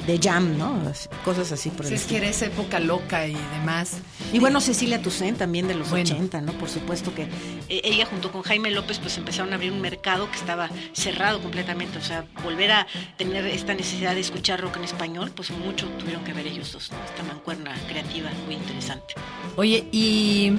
de 0.07 0.19
jam, 0.21 0.57
¿no? 0.57 0.81
Cosas 1.23 1.51
así 1.51 1.69
por 1.69 1.85
el 1.85 1.91
pues 1.91 2.01
es 2.01 2.07
que 2.07 2.17
era 2.17 2.27
esa 2.27 2.45
época 2.47 2.79
loca 2.79 3.27
y 3.27 3.35
demás. 3.57 3.93
Y 4.33 4.39
bueno, 4.39 4.59
Cecilia 4.61 5.01
Toussaint 5.01 5.37
también 5.37 5.67
de 5.67 5.75
los 5.75 5.89
Bueno. 5.89 6.09
80, 6.09 6.41
¿no? 6.41 6.53
Por 6.53 6.69
supuesto 6.69 7.13
que 7.15 7.23
eh, 7.69 7.81
ella 7.83 8.05
junto 8.05 8.31
con 8.31 8.41
Jaime 8.41 8.71
López 8.71 8.99
pues 8.99 9.17
empezaron 9.17 9.51
a 9.53 9.55
abrir 9.55 9.71
un 9.71 9.81
mercado 9.81 10.29
que 10.29 10.37
estaba 10.37 10.69
cerrado 10.93 11.41
completamente, 11.41 11.97
o 11.97 12.01
sea, 12.01 12.25
volver 12.43 12.71
a 12.71 12.87
tener 13.17 13.45
esta 13.47 13.73
necesidad 13.73 14.13
de 14.15 14.21
escuchar 14.21 14.59
rock 14.61 14.77
en 14.77 14.83
español, 14.83 15.31
pues 15.35 15.51
mucho 15.51 15.87
tuvieron 15.99 16.23
que 16.23 16.33
ver 16.33 16.47
ellos 16.47 16.71
dos, 16.73 16.91
¿no? 16.91 16.97
Esta 17.05 17.23
mancuerna 17.23 17.73
creativa 17.87 18.29
muy 18.45 18.55
interesante. 18.55 19.13
Oye, 19.55 19.87
y 19.91 20.53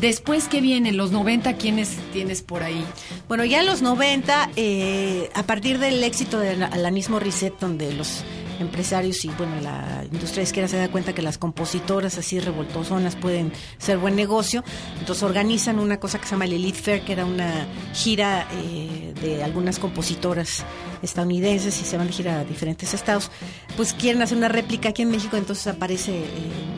después 0.00 0.48
que 0.48 0.60
viene, 0.60 0.92
los 0.92 1.12
90, 1.12 1.54
¿quiénes 1.54 1.96
tienes 2.12 2.42
por 2.42 2.62
ahí? 2.62 2.84
Bueno, 3.28 3.44
ya 3.44 3.60
en 3.60 3.66
los 3.66 3.82
90, 3.82 4.50
eh, 4.56 5.30
a 5.34 5.42
partir 5.44 5.78
del 5.78 6.02
éxito 6.02 6.38
del 6.38 6.62
Alanis 6.62 7.10
Morissette, 7.10 7.58
donde 7.60 7.92
los 7.92 8.24
empresarios 8.60 9.24
y 9.24 9.28
bueno 9.28 9.60
la 9.60 10.04
industria 10.10 10.42
izquierda 10.42 10.68
se 10.68 10.76
da 10.76 10.88
cuenta 10.88 11.14
que 11.14 11.22
las 11.22 11.38
compositoras 11.38 12.18
así 12.18 12.38
revoltosonas 12.40 13.16
pueden 13.16 13.52
ser 13.78 13.98
buen 13.98 14.16
negocio, 14.16 14.62
entonces 14.98 15.22
organizan 15.22 15.78
una 15.78 15.98
cosa 15.98 16.18
que 16.18 16.26
se 16.26 16.32
llama 16.32 16.44
el 16.44 16.52
Elite 16.54 16.78
Fair, 16.78 17.02
que 17.02 17.12
era 17.12 17.24
una 17.24 17.66
gira 17.92 18.46
eh, 18.52 19.14
de 19.20 19.42
algunas 19.42 19.78
compositoras 19.78 20.64
estadounidenses 21.02 21.80
y 21.80 21.84
se 21.84 21.96
van 21.96 22.06
de 22.06 22.12
gira 22.12 22.40
a 22.40 22.44
diferentes 22.44 22.94
estados, 22.94 23.30
pues 23.76 23.92
quieren 23.92 24.22
hacer 24.22 24.36
una 24.36 24.48
réplica 24.48 24.90
aquí 24.90 25.02
en 25.02 25.10
México, 25.10 25.36
entonces 25.36 25.66
aparece 25.66 26.12
eh, 26.12 26.26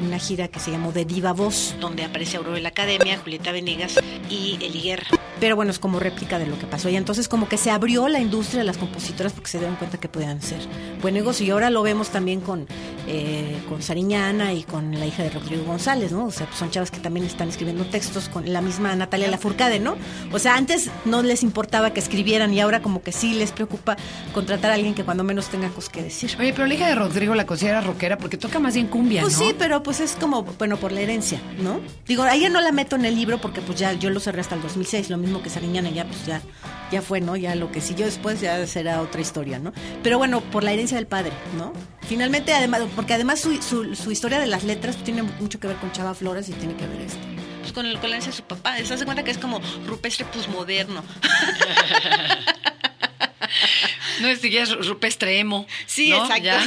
una 0.04 0.18
gira 0.18 0.48
que 0.48 0.60
se 0.60 0.70
llamó 0.70 0.92
de 0.92 1.04
Diva 1.04 1.32
Voz, 1.32 1.74
donde 1.80 2.04
aparece 2.04 2.36
Aurora 2.36 2.56
de 2.56 2.62
la 2.62 2.68
Academia, 2.68 3.18
Julieta 3.18 3.52
Venegas 3.52 3.98
y 4.28 4.58
Eli 4.60 4.80
Guerra. 4.80 5.06
Pero 5.40 5.56
bueno, 5.56 5.72
es 5.72 5.80
como 5.80 5.98
réplica 5.98 6.38
de 6.38 6.46
lo 6.46 6.56
que 6.56 6.66
pasó. 6.66 6.88
Y 6.88 6.94
entonces 6.94 7.26
como 7.26 7.48
que 7.48 7.56
se 7.56 7.72
abrió 7.72 8.06
la 8.06 8.20
industria 8.20 8.60
de 8.60 8.64
las 8.64 8.78
compositoras 8.78 9.32
porque 9.32 9.50
se 9.50 9.58
dieron 9.58 9.74
cuenta 9.74 9.98
que 9.98 10.08
podían 10.08 10.40
ser 10.40 10.60
buen 11.00 11.14
negocio. 11.14 11.44
Y 11.44 11.50
ahora 11.50 11.68
lo 11.68 11.82
vemos 11.82 12.10
también 12.10 12.40
con, 12.40 12.68
eh, 13.08 13.58
con 13.68 13.82
Sariñana 13.82 14.52
y 14.52 14.62
con 14.62 14.96
la 15.00 15.04
hija 15.04 15.24
de 15.24 15.30
Rodrigo 15.30 15.64
González, 15.64 16.12
¿no? 16.12 16.26
O 16.26 16.30
sea, 16.30 16.46
pues 16.46 16.58
son 16.60 16.70
chavas 16.70 16.92
que 16.92 17.00
también 17.00 17.26
están 17.26 17.48
escribiendo 17.48 17.84
textos 17.86 18.28
con 18.28 18.52
la 18.52 18.60
misma 18.60 18.94
Natalia 18.94 19.26
Lafourcade, 19.28 19.80
¿no? 19.80 19.96
O 20.30 20.38
sea, 20.38 20.54
antes 20.54 20.90
no 21.06 21.24
les 21.24 21.42
importaba 21.42 21.92
que 21.92 21.98
escribieran 21.98 22.54
y 22.54 22.60
ahora 22.60 22.80
como 22.80 23.02
que 23.02 23.10
sí 23.10 23.34
les 23.34 23.50
preocupa 23.50 23.96
contratar 24.32 24.70
a 24.70 24.74
alguien 24.74 24.94
que 24.94 25.02
cuando 25.02 25.24
menos 25.24 25.48
tenga 25.48 25.70
cosas 25.70 25.90
que 25.90 26.02
decir. 26.04 26.36
Oye, 26.38 26.52
pero 26.52 26.66
la 26.68 26.74
hija 26.74 26.86
de 26.86 26.94
Rodrigo 26.94 27.34
la 27.34 27.46
considera 27.46 27.80
rockera 27.80 28.16
porque 28.16 28.36
toca 28.36 28.60
más 28.60 28.74
bien 28.74 28.86
cumbia, 28.86 29.22
Pues 29.22 29.36
¿no? 29.40 29.46
sí, 29.48 29.54
pero 29.58 29.82
pues 29.82 29.98
es 29.98 30.12
como, 30.12 30.44
bueno, 30.44 30.76
por 30.76 30.92
la 30.92 31.00
herencia, 31.00 31.40
¿no? 31.60 31.80
Digo, 32.06 32.22
a 32.22 32.32
ella 32.32 32.48
no 32.48 32.60
la 32.60 32.70
meto 32.70 32.94
en 32.94 33.06
el 33.06 33.16
libro 33.16 33.40
porque 33.40 33.60
pues 33.60 33.76
ya 33.76 33.92
yo 33.94 34.08
lo 34.12 34.21
cerré 34.21 34.40
hasta 34.40 34.54
el 34.54 34.62
2006, 34.62 35.11
lo 35.11 35.16
mismo 35.16 35.42
que 35.42 35.50
Sariñana, 35.50 35.90
ya 35.90 36.04
pues 36.04 36.25
ya, 36.26 36.40
ya 36.90 37.02
fue, 37.02 37.21
¿no? 37.21 37.37
Ya 37.37 37.54
lo 37.54 37.73
que 37.73 37.81
siguió 37.81 38.07
después 38.07 38.40
ya 38.40 38.64
será 38.66 39.00
otra 39.02 39.21
historia, 39.21 39.59
¿no? 39.59 39.73
Pero 40.02 40.19
bueno, 40.19 40.40
por 40.40 40.62
la 40.64 40.73
herencia 40.73 40.97
del 40.97 41.07
padre, 41.07 41.33
¿no? 41.57 41.73
Finalmente, 42.09 42.52
además, 42.54 42.83
porque 42.95 43.14
además 43.14 43.40
su, 43.40 43.61
su, 43.62 43.95
su 43.97 44.11
historia 44.12 44.38
de 44.38 44.47
las 44.47 44.64
letras 44.64 44.97
pues, 44.97 45.04
tiene 45.04 45.23
mucho 45.23 45.59
que 45.59 45.66
ver 45.69 45.76
con 45.76 45.90
Chava 45.92 46.14
Flores 46.14 46.49
y 46.49 46.52
tiene 46.52 46.75
que 46.76 46.87
ver 46.87 47.00
esto. 47.02 47.19
Pues 47.61 47.73
con, 47.73 47.87
el, 47.87 47.95
con 48.00 48.11
la 48.11 48.16
herencia 48.16 48.31
de 48.33 48.37
su 48.37 48.42
papá, 48.45 48.76
se 48.85 48.92
hace 48.95 49.04
cuenta 49.04 49.23
que 49.23 49.31
es 49.31 49.38
como 49.38 49.61
rupestre 49.87 50.25
posmoderno. 50.26 51.02
No 54.21 54.28
es 54.28 54.40
siquiera 54.40 54.66
ru- 54.66 54.87
rupestre 54.87 55.38
emo. 55.40 55.66
Sí, 55.87 56.11
¿no? 56.11 56.23
exacto. 56.23 56.45
Ya. 56.45 56.61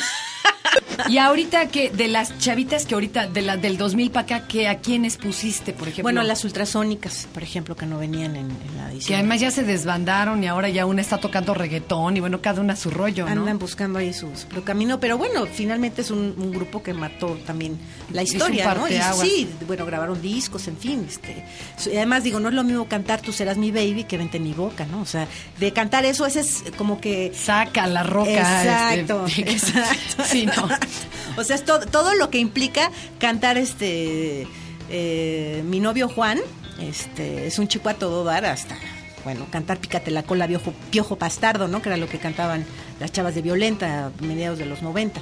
Y 1.09 1.17
ahorita 1.17 1.67
que 1.67 1.89
de 1.89 2.07
las 2.07 2.37
chavitas 2.39 2.85
que 2.85 2.93
ahorita 2.93 3.27
de 3.27 3.41
la 3.41 3.57
del 3.57 3.77
2000 3.77 4.11
para 4.11 4.37
acá 4.37 4.47
que 4.47 4.67
a 4.67 4.79
quiénes 4.79 5.17
pusiste, 5.17 5.73
por 5.73 5.87
ejemplo. 5.87 6.03
Bueno, 6.03 6.23
las 6.23 6.43
ultrasónicas, 6.43 7.27
por 7.33 7.43
ejemplo, 7.43 7.75
que 7.75 7.85
no 7.85 7.97
venían 7.97 8.35
en, 8.35 8.51
en 8.51 8.77
la 8.77 8.91
edición. 8.91 9.07
que 9.07 9.15
además 9.15 9.39
ya 9.39 9.51
se 9.51 9.63
desbandaron 9.63 10.43
y 10.43 10.47
ahora 10.47 10.69
ya 10.69 10.85
una 10.85 11.01
está 11.01 11.17
tocando 11.17 11.53
reggaetón 11.53 12.17
y 12.17 12.19
bueno, 12.19 12.41
cada 12.41 12.61
una 12.61 12.75
su 12.75 12.89
rollo, 12.89 13.25
¿no? 13.25 13.31
Andan 13.31 13.59
buscando 13.59 13.99
ahí 13.99 14.13
su, 14.13 14.29
camino, 14.63 14.99
pero 14.99 15.17
bueno, 15.17 15.45
finalmente 15.45 16.01
es 16.01 16.11
un, 16.11 16.35
un 16.37 16.51
grupo 16.51 16.81
que 16.81 16.93
mató 16.93 17.37
también 17.45 17.77
la 18.11 18.23
historia, 18.23 18.73
¿no? 18.73 18.87
Y 18.87 18.99
sí, 19.21 19.49
bueno, 19.67 19.85
grabaron 19.85 20.21
discos, 20.21 20.67
en 20.67 20.77
fin, 20.77 21.05
este, 21.07 21.43
y 21.91 21.97
además 21.97 22.23
digo, 22.23 22.39
no 22.39 22.49
es 22.49 22.55
lo 22.55 22.63
mismo 22.63 22.87
cantar 22.87 23.15
Tú 23.21 23.31
serás 23.31 23.57
mi 23.57 23.71
baby 23.71 24.03
que 24.03 24.17
vente 24.17 24.37
en 24.37 24.43
mi 24.43 24.53
boca, 24.53 24.85
¿no? 24.85 25.01
O 25.01 25.05
sea, 25.05 25.27
de 25.59 25.73
cantar 25.73 26.05
eso, 26.05 26.25
ese 26.25 26.41
es 26.41 26.63
como 26.77 26.99
que 26.99 27.31
Saca 27.33 27.87
la 27.87 28.03
roca. 28.03 28.31
Exacto, 28.31 29.25
este, 29.27 29.51
exacto. 29.51 30.23
Sí, 30.25 30.45
no. 30.45 30.67
O 31.37 31.43
sea, 31.43 31.55
es 31.55 31.65
todo, 31.65 31.79
todo 31.79 32.15
lo 32.15 32.29
que 32.29 32.37
implica 32.37 32.91
cantar 33.19 33.57
este 33.57 34.47
eh, 34.89 35.63
mi 35.65 35.79
novio 35.79 36.07
Juan, 36.07 36.39
este, 36.79 37.47
es 37.47 37.59
un 37.59 37.67
chico 37.67 37.89
a 37.89 37.95
todo 37.95 38.23
dar 38.23 38.45
hasta 38.45 38.77
bueno, 39.25 39.47
cantar 39.49 39.79
Pícate 39.79 40.11
la 40.11 40.23
cola, 40.23 40.47
piojo, 40.91 41.15
pastardo, 41.17 41.67
¿no? 41.67 41.81
Que 41.81 41.89
era 41.89 41.97
lo 41.97 42.07
que 42.07 42.19
cantaban 42.19 42.63
las 42.99 43.11
chavas 43.11 43.33
de 43.33 43.41
Violenta 43.41 44.05
a 44.05 44.11
mediados 44.23 44.59
de 44.59 44.67
los 44.67 44.83
90. 44.83 45.19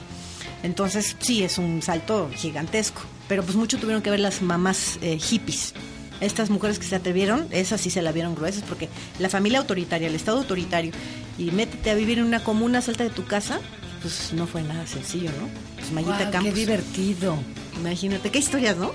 Entonces, 0.61 1.15
sí, 1.19 1.41
es 1.41 1.57
un 1.57 1.81
salto 1.81 2.29
gigantesco. 2.35 3.01
Pero 3.29 3.43
pues 3.43 3.55
mucho 3.55 3.79
tuvieron 3.79 4.03
que 4.03 4.11
ver 4.11 4.19
las 4.19 4.41
mamás 4.41 4.99
eh, 5.01 5.17
hippies. 5.17 5.73
Estas 6.19 6.49
mujeres 6.49 6.79
que 6.79 6.85
se 6.85 6.97
atrevieron, 6.97 7.47
esas 7.51 7.79
sí 7.79 7.89
se 7.89 8.01
la 8.01 8.11
vieron 8.11 8.35
gruesas, 8.35 8.63
porque 8.67 8.89
la 9.19 9.29
familia 9.29 9.59
autoritaria, 9.59 10.09
el 10.09 10.15
Estado 10.15 10.39
autoritario, 10.39 10.91
y 11.37 11.51
métete 11.51 11.89
a 11.89 11.95
vivir 11.95 12.19
en 12.19 12.25
una 12.25 12.43
comuna, 12.43 12.81
salta 12.81 13.05
de 13.05 13.09
tu 13.09 13.25
casa, 13.25 13.61
pues 14.03 14.33
no 14.33 14.45
fue 14.45 14.61
nada 14.61 14.85
sencillo, 14.85 15.31
¿no? 15.31 15.47
Pues 15.77 15.91
Mayita 15.91 16.17
Guau, 16.17 16.25
qué 16.27 16.31
Campos. 16.31 16.53
divertido. 16.53 17.37
Imagínate, 17.79 18.29
qué 18.29 18.37
historias, 18.37 18.77
¿no? 18.77 18.91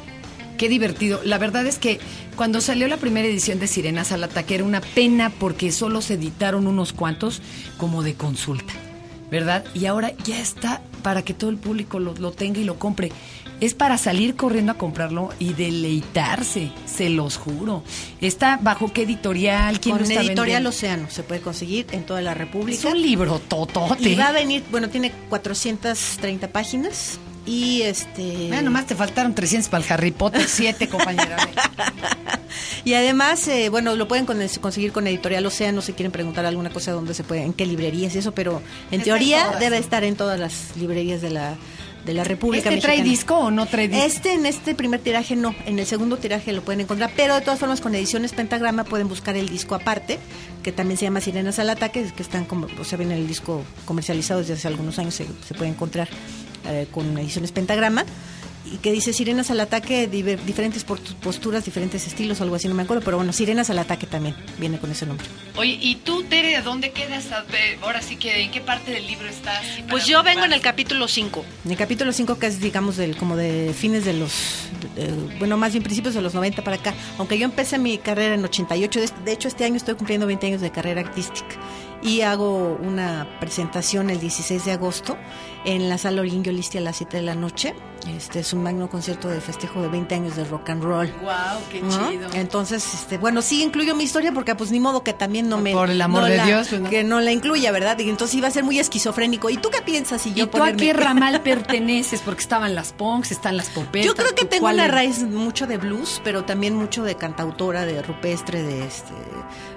Qué 0.59 0.69
divertido. 0.69 1.21
La 1.25 1.38
verdad 1.38 1.67
es 1.67 1.79
que 1.79 1.99
cuando 2.37 2.61
salió 2.61 2.87
la 2.88 2.99
primera 2.99 3.27
edición 3.27 3.59
de 3.59 3.67
Sirenas 3.67 4.12
al 4.12 4.23
Ataque 4.23 4.57
era 4.57 4.65
una 4.65 4.81
pena 4.81 5.31
porque 5.31 5.73
solo 5.73 6.03
se 6.03 6.15
editaron 6.15 6.67
unos 6.67 6.93
cuantos 6.93 7.41
como 7.79 8.03
de 8.03 8.15
consulta, 8.15 8.73
¿verdad? 9.31 9.65
Y 9.75 9.87
ahora 9.87 10.12
ya 10.25 10.38
está 10.38 10.83
para 11.03 11.23
que 11.23 11.33
todo 11.35 11.50
el 11.50 11.57
público 11.57 11.99
lo, 12.00 12.15
lo 12.15 12.33
tenga 12.33 12.61
y 12.61 12.65
lo 12.65 12.79
compre. 12.79 13.11
Es 13.61 13.75
para 13.75 13.99
salir 13.99 14.37
corriendo 14.37 14.71
a 14.73 14.77
comprarlo 14.77 15.31
y 15.41 15.53
deleitarse, 15.53 16.71
se 16.87 17.09
los 17.11 17.37
juro. 17.37 17.83
¿Está 18.21 18.59
bajo 18.62 18.93
qué 18.93 19.03
editorial? 19.03 19.81
¿Quién 19.81 19.97
Con 19.97 20.05
lo 20.05 20.09
está 20.09 20.21
Editorial 20.21 20.62
vendiendo? 20.62 20.69
Océano, 20.71 21.07
se 21.11 21.25
puede 21.25 21.41
conseguir 21.41 21.87
en 21.91 22.05
toda 22.07 22.21
la 22.21 22.33
Es 22.33 22.38
República. 22.38 22.88
un 22.88 23.03
libro 23.03 23.41
totote. 23.41 24.11
Y 24.11 24.15
va 24.15 24.29
a 24.29 24.33
venir, 24.33 24.62
bueno, 24.71 24.88
tiene 24.88 25.11
430 25.29 26.49
páginas 26.49 27.19
y 27.47 27.83
este... 27.83 28.23
Mira, 28.23 28.62
nomás 28.62 28.87
te 28.87 28.95
faltaron 28.95 29.35
300 29.35 29.69
para 29.69 29.85
el 29.85 29.93
Harry 29.93 30.11
Potter, 30.12 30.45
7, 30.47 30.88
compañera. 30.88 31.37
Y 32.85 32.95
además, 32.95 33.47
eh, 33.49 33.69
bueno, 33.69 33.95
lo 33.97 34.09
pueden 34.09 34.25
con- 34.25 34.38
conseguir 34.61 34.93
con 34.93 35.07
Editorial 35.07 35.45
Océano 35.45 35.83
si 35.83 35.93
quieren 35.93 36.11
preguntar 36.12 36.47
alguna 36.47 36.71
cosa 36.71 36.93
dónde 36.93 37.12
se 37.12 37.23
puede, 37.23 37.43
en 37.43 37.53
qué 37.53 37.67
librerías 37.67 38.15
y 38.15 38.19
eso, 38.19 38.33
pero 38.33 38.62
en 38.91 39.00
Está 39.00 39.05
teoría 39.05 39.38
en 39.41 39.47
todas, 39.49 39.61
debe 39.61 39.79
estar 39.79 40.05
en 40.05 40.17
todas 40.17 40.41
las 40.41 40.77
librerías 40.77 41.21
de 41.21 41.31
la, 41.31 41.57
de 42.09 42.15
la 42.15 42.25
República 42.25 42.71
¿Este 42.71 42.81
trae 42.81 42.97
Mexicana. 42.97 43.11
disco 43.11 43.38
o 43.38 43.50
no 43.50 43.67
trae 43.67 43.87
disco? 43.87 44.07
Este 44.07 44.33
en 44.33 44.47
este 44.47 44.75
primer 44.75 45.00
tiraje 45.00 45.37
no, 45.37 45.55
en 45.67 45.79
el 45.79 45.85
segundo 45.85 46.17
tiraje 46.17 46.55
lo 46.55 46.62
pueden 46.62 46.81
encontrar, 46.81 47.11
pero 47.15 47.35
de 47.35 47.43
todas 47.43 47.61
formas 47.61 47.83
con 47.83 47.95
ediciones 47.95 48.33
Pentagrama 48.33 48.85
pueden 48.85 49.09
buscar 49.09 49.37
el 49.37 49.50
disco 49.50 49.75
aparte, 49.75 50.19
que 50.62 50.73
también 50.73 50.97
se 50.97 51.05
llama 51.05 51.21
Sirenas 51.21 51.59
al 51.59 51.69
Ataque, 51.69 52.11
que 52.17 52.23
están 52.23 52.47
como, 52.47 52.67
o 52.81 52.85
sea, 52.85 52.97
viene 52.97 53.15
el 53.15 53.29
disco 53.29 53.62
comercializado 53.85 54.41
desde 54.41 54.55
hace 54.55 54.69
algunos 54.69 54.99
años, 54.99 55.15
se, 55.15 55.27
se 55.47 55.55
puede 55.55 55.71
encontrar 55.71 56.09
eh, 56.67 56.87
con 56.91 57.17
ediciones 57.19 57.53
Pentagrama. 57.53 58.07
Y 58.73 58.77
que 58.79 58.93
dice 58.93 59.13
Sirenas 59.13 59.51
al 59.51 59.61
ataque, 59.61 60.11
diver- 60.11 60.41
diferentes 60.45 60.85
post- 60.85 61.13
posturas, 61.23 61.65
diferentes 61.65 62.07
estilos, 62.07 62.41
algo 62.41 62.55
así, 62.55 62.69
no 62.69 62.75
me 62.75 62.83
acuerdo, 62.83 63.03
pero 63.03 63.17
bueno, 63.17 63.33
Sirenas 63.33 63.71
al 63.71 63.79
ataque 63.79 64.07
también 64.07 64.37
viene 64.59 64.79
con 64.79 64.91
ese 64.91 65.07
nombre. 65.07 65.27
Oye, 65.57 65.79
¿y 65.81 65.95
tú, 65.97 66.23
Tere, 66.25 66.57
a 66.57 66.63
dónde 66.63 66.91
quedas? 66.93 67.25
Ahora 67.83 68.03
sí 68.03 68.17
que, 68.17 68.43
¿en 68.43 68.51
qué 68.51 68.61
parte 68.61 68.91
del 68.93 69.07
libro 69.07 69.27
estás? 69.27 69.63
Pues 69.89 70.07
yo 70.07 70.23
vengo 70.23 70.45
en 70.45 70.53
el 70.53 70.61
capítulo 70.61 71.09
5. 71.09 71.45
En 71.65 71.71
el 71.71 71.77
capítulo 71.77 72.13
5 72.13 72.39
que 72.39 72.47
es, 72.47 72.61
digamos, 72.61 72.97
del, 72.97 73.17
como 73.17 73.37
de 73.37 73.73
fines 73.77 74.05
de 74.05 74.13
los, 74.13 74.33
eh, 74.97 75.11
bueno, 75.39 75.57
más 75.57 75.73
bien 75.73 75.83
principios 75.83 76.15
de 76.15 76.21
los 76.23 76.35
90 76.35 76.63
para 76.63 76.77
acá. 76.77 76.95
Aunque 77.17 77.39
yo 77.39 77.45
empecé 77.47 77.79
mi 77.79 77.97
carrera 77.99 78.35
en 78.35 78.45
88, 78.45 79.01
de, 79.01 79.11
de 79.25 79.33
hecho 79.33 79.49
este 79.49 79.65
año 79.65 79.77
estoy 79.77 79.95
cumpliendo 79.95 80.27
20 80.27 80.47
años 80.47 80.61
de 80.61 80.71
carrera 80.71 81.01
artística. 81.01 81.57
Y 82.03 82.21
hago 82.21 82.79
una 82.81 83.27
presentación 83.41 84.09
el 84.11 84.21
16 84.21 84.65
de 84.67 84.73
agosto 84.73 85.17
en 85.65 85.89
la 85.89 85.99
sala 85.99 86.21
Olinguio 86.21 86.53
Listi 86.53 86.79
a 86.79 86.81
las 86.81 86.97
7 86.99 87.17
de 87.17 87.23
la 87.25 87.35
noche. 87.35 87.75
Este 88.17 88.41
es 88.41 88.53
un 88.53 88.62
magno 88.62 88.88
concierto 88.88 89.29
de 89.29 89.41
festejo 89.41 89.83
de 89.83 89.88
20 89.88 90.15
años 90.15 90.37
de 90.37 90.45
rock 90.45 90.71
and 90.71 90.83
roll. 90.83 91.12
Guau, 91.21 91.59
qué 91.71 91.81
¿no? 91.83 92.11
chido. 92.11 92.29
Entonces, 92.35 92.95
este, 92.95 93.19
bueno, 93.19 93.43
sí 93.43 93.62
incluyo 93.62 93.95
mi 93.95 94.05
historia 94.05 94.33
porque 94.33 94.55
pues 94.55 94.71
ni 94.71 94.81
modo 94.81 95.03
que 95.05 95.12
también 95.12 95.49
no 95.49 95.59
me 95.59 95.73
Por 95.73 95.91
el 95.91 96.00
amor 96.00 96.23
no 96.23 96.29
de 96.29 96.37
la- 96.38 96.47
Dios, 96.47 96.69
pues, 96.69 96.81
¿no? 96.81 96.91
que 96.91 97.05
no 97.05 97.21
la 97.21 97.31
incluya, 97.33 97.71
¿verdad? 97.71 97.99
Y 97.99 98.09
entonces 98.09 98.35
iba 98.37 98.49
a 98.49 98.50
ser 98.50 98.65
muy 98.65 98.79
esquizofrénico. 98.79 99.50
¿Y 99.50 99.57
tú 99.59 99.71
qué 99.71 99.83
piensas 99.83 100.23
si 100.23 100.31
¿Y 100.31 100.35
yo 100.35 100.49
tú 100.49 100.62
a 100.62 100.73
qué 100.73 100.93
ramal 100.95 101.41
perteneces? 101.43 102.21
Porque 102.23 102.41
estaban 102.41 102.75
las 102.75 102.93
punks, 102.93 103.31
están 103.31 103.57
las 103.57 103.69
popetas. 103.69 104.07
Yo 104.07 104.15
creo 104.15 104.35
que 104.35 104.43
¿tú 104.43 104.49
tengo 104.49 104.69
una 104.69 104.87
es? 104.87 104.91
raíz 104.93 105.23
mucho 105.23 105.67
de 105.67 105.77
blues, 105.79 106.21
pero 106.25 106.45
también 106.45 106.75
mucho 106.75 107.05
de 107.05 107.15
cantautora, 107.17 107.85
de 107.87 108.03
rupestre, 108.03 108.62
de 108.62 108.85
este 108.87 109.12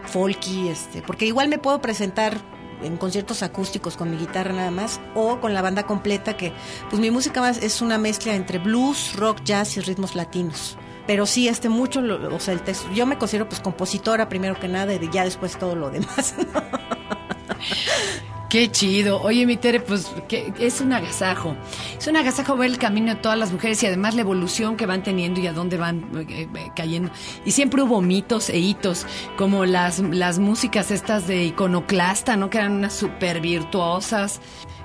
folky, 0.08 0.68
este, 0.70 1.02
porque 1.02 1.26
igual 1.26 1.48
me 1.48 1.58
puedo 1.58 1.82
presentar 1.82 2.38
en 2.84 2.98
conciertos 2.98 3.44
acústicos 3.44 3.98
con 3.98 4.10
mi 4.12 4.18
guitarra 4.18 4.54
nada 4.54 4.72
más 4.72 5.00
o 5.16 5.40
con 5.40 5.54
la 5.54 5.62
banda 5.62 5.84
completa 5.84 6.38
que 6.38 6.54
pues 6.90 7.00
mi 7.02 7.12
música 7.12 7.42
más 7.42 7.58
es 7.62 7.82
una 7.82 7.98
mezcla 7.98 8.34
entre 8.36 8.60
blues, 8.60 9.14
rock, 9.16 9.44
jazz 9.44 9.78
y 9.78 9.82
ritmos 9.82 10.16
latinos. 10.16 10.78
Pero 11.08 11.26
sí, 11.26 11.48
este 11.48 11.68
mucho, 11.68 12.00
lo- 12.02 12.34
o 12.36 12.40
sea, 12.40 12.54
el 12.54 12.62
texto, 12.62 12.90
yo 12.94 13.06
me 13.06 13.18
considero 13.18 13.50
pues 13.50 13.60
compositora 13.60 14.30
primero 14.30 14.60
que 14.60 14.68
nada 14.68 14.94
y 14.94 15.10
ya 15.12 15.24
después 15.24 15.58
todo 15.58 15.76
lo 15.76 15.90
demás. 15.90 16.36
Qué 18.52 18.70
chido. 18.70 19.22
Oye, 19.22 19.46
mi 19.46 19.56
Tere, 19.56 19.80
pues 19.80 20.12
que 20.28 20.52
es 20.60 20.82
un 20.82 20.92
agasajo. 20.92 21.56
Es 21.98 22.06
un 22.08 22.18
agasajo 22.18 22.58
ver 22.58 22.70
el 22.70 22.78
camino 22.78 23.16
de 23.16 23.22
todas 23.22 23.38
las 23.40 23.54
mujeres 23.54 23.82
y 23.82 23.86
además 23.86 24.14
la 24.14 24.22
evolución 24.22 24.76
que 24.76 24.86
van 24.86 25.04
teniendo 25.04 25.40
y 25.40 25.48
a 25.48 25.54
dónde 25.54 25.78
van 25.78 26.04
eh, 26.30 26.50
eh, 26.54 26.68
cayendo. 26.76 27.12
Y 27.46 27.52
siempre 27.52 27.82
hubo 27.82 28.02
mitos 28.02 28.50
e 28.50 28.60
hitos, 28.60 29.06
como 29.38 29.64
las, 29.66 30.00
las 30.00 30.38
músicas 30.40 30.92
estas 30.92 31.28
de 31.28 31.46
iconoclasta, 31.46 32.36
¿no? 32.36 32.50
Que 32.50 32.58
eran 32.58 32.74
unas 32.74 32.94
súper 32.94 33.40
virtuosas. 33.40 34.42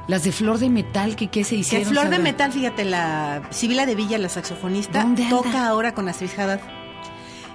Las 0.07 0.23
de 0.23 0.31
Flor 0.31 0.59
de 0.59 0.71
Metal, 0.71 1.17
que 1.17 1.27
qué 1.27 1.43
se 1.43 1.57
Que 1.57 1.61
hicieron. 1.63 1.89
Flor 1.89 2.09
de? 2.09 2.21
Metal, 2.21 2.53
fíjate, 2.53 2.85
la 2.85 3.43
Sibila 3.51 3.85
de 3.85 3.97
Villa, 3.97 4.17
la 4.19 4.29
saxofonista, 4.29 5.05
toca 5.29 5.67
ahora 5.67 5.93
con 5.93 6.09
Astrid 6.09 6.31
Haddad. 6.39 6.61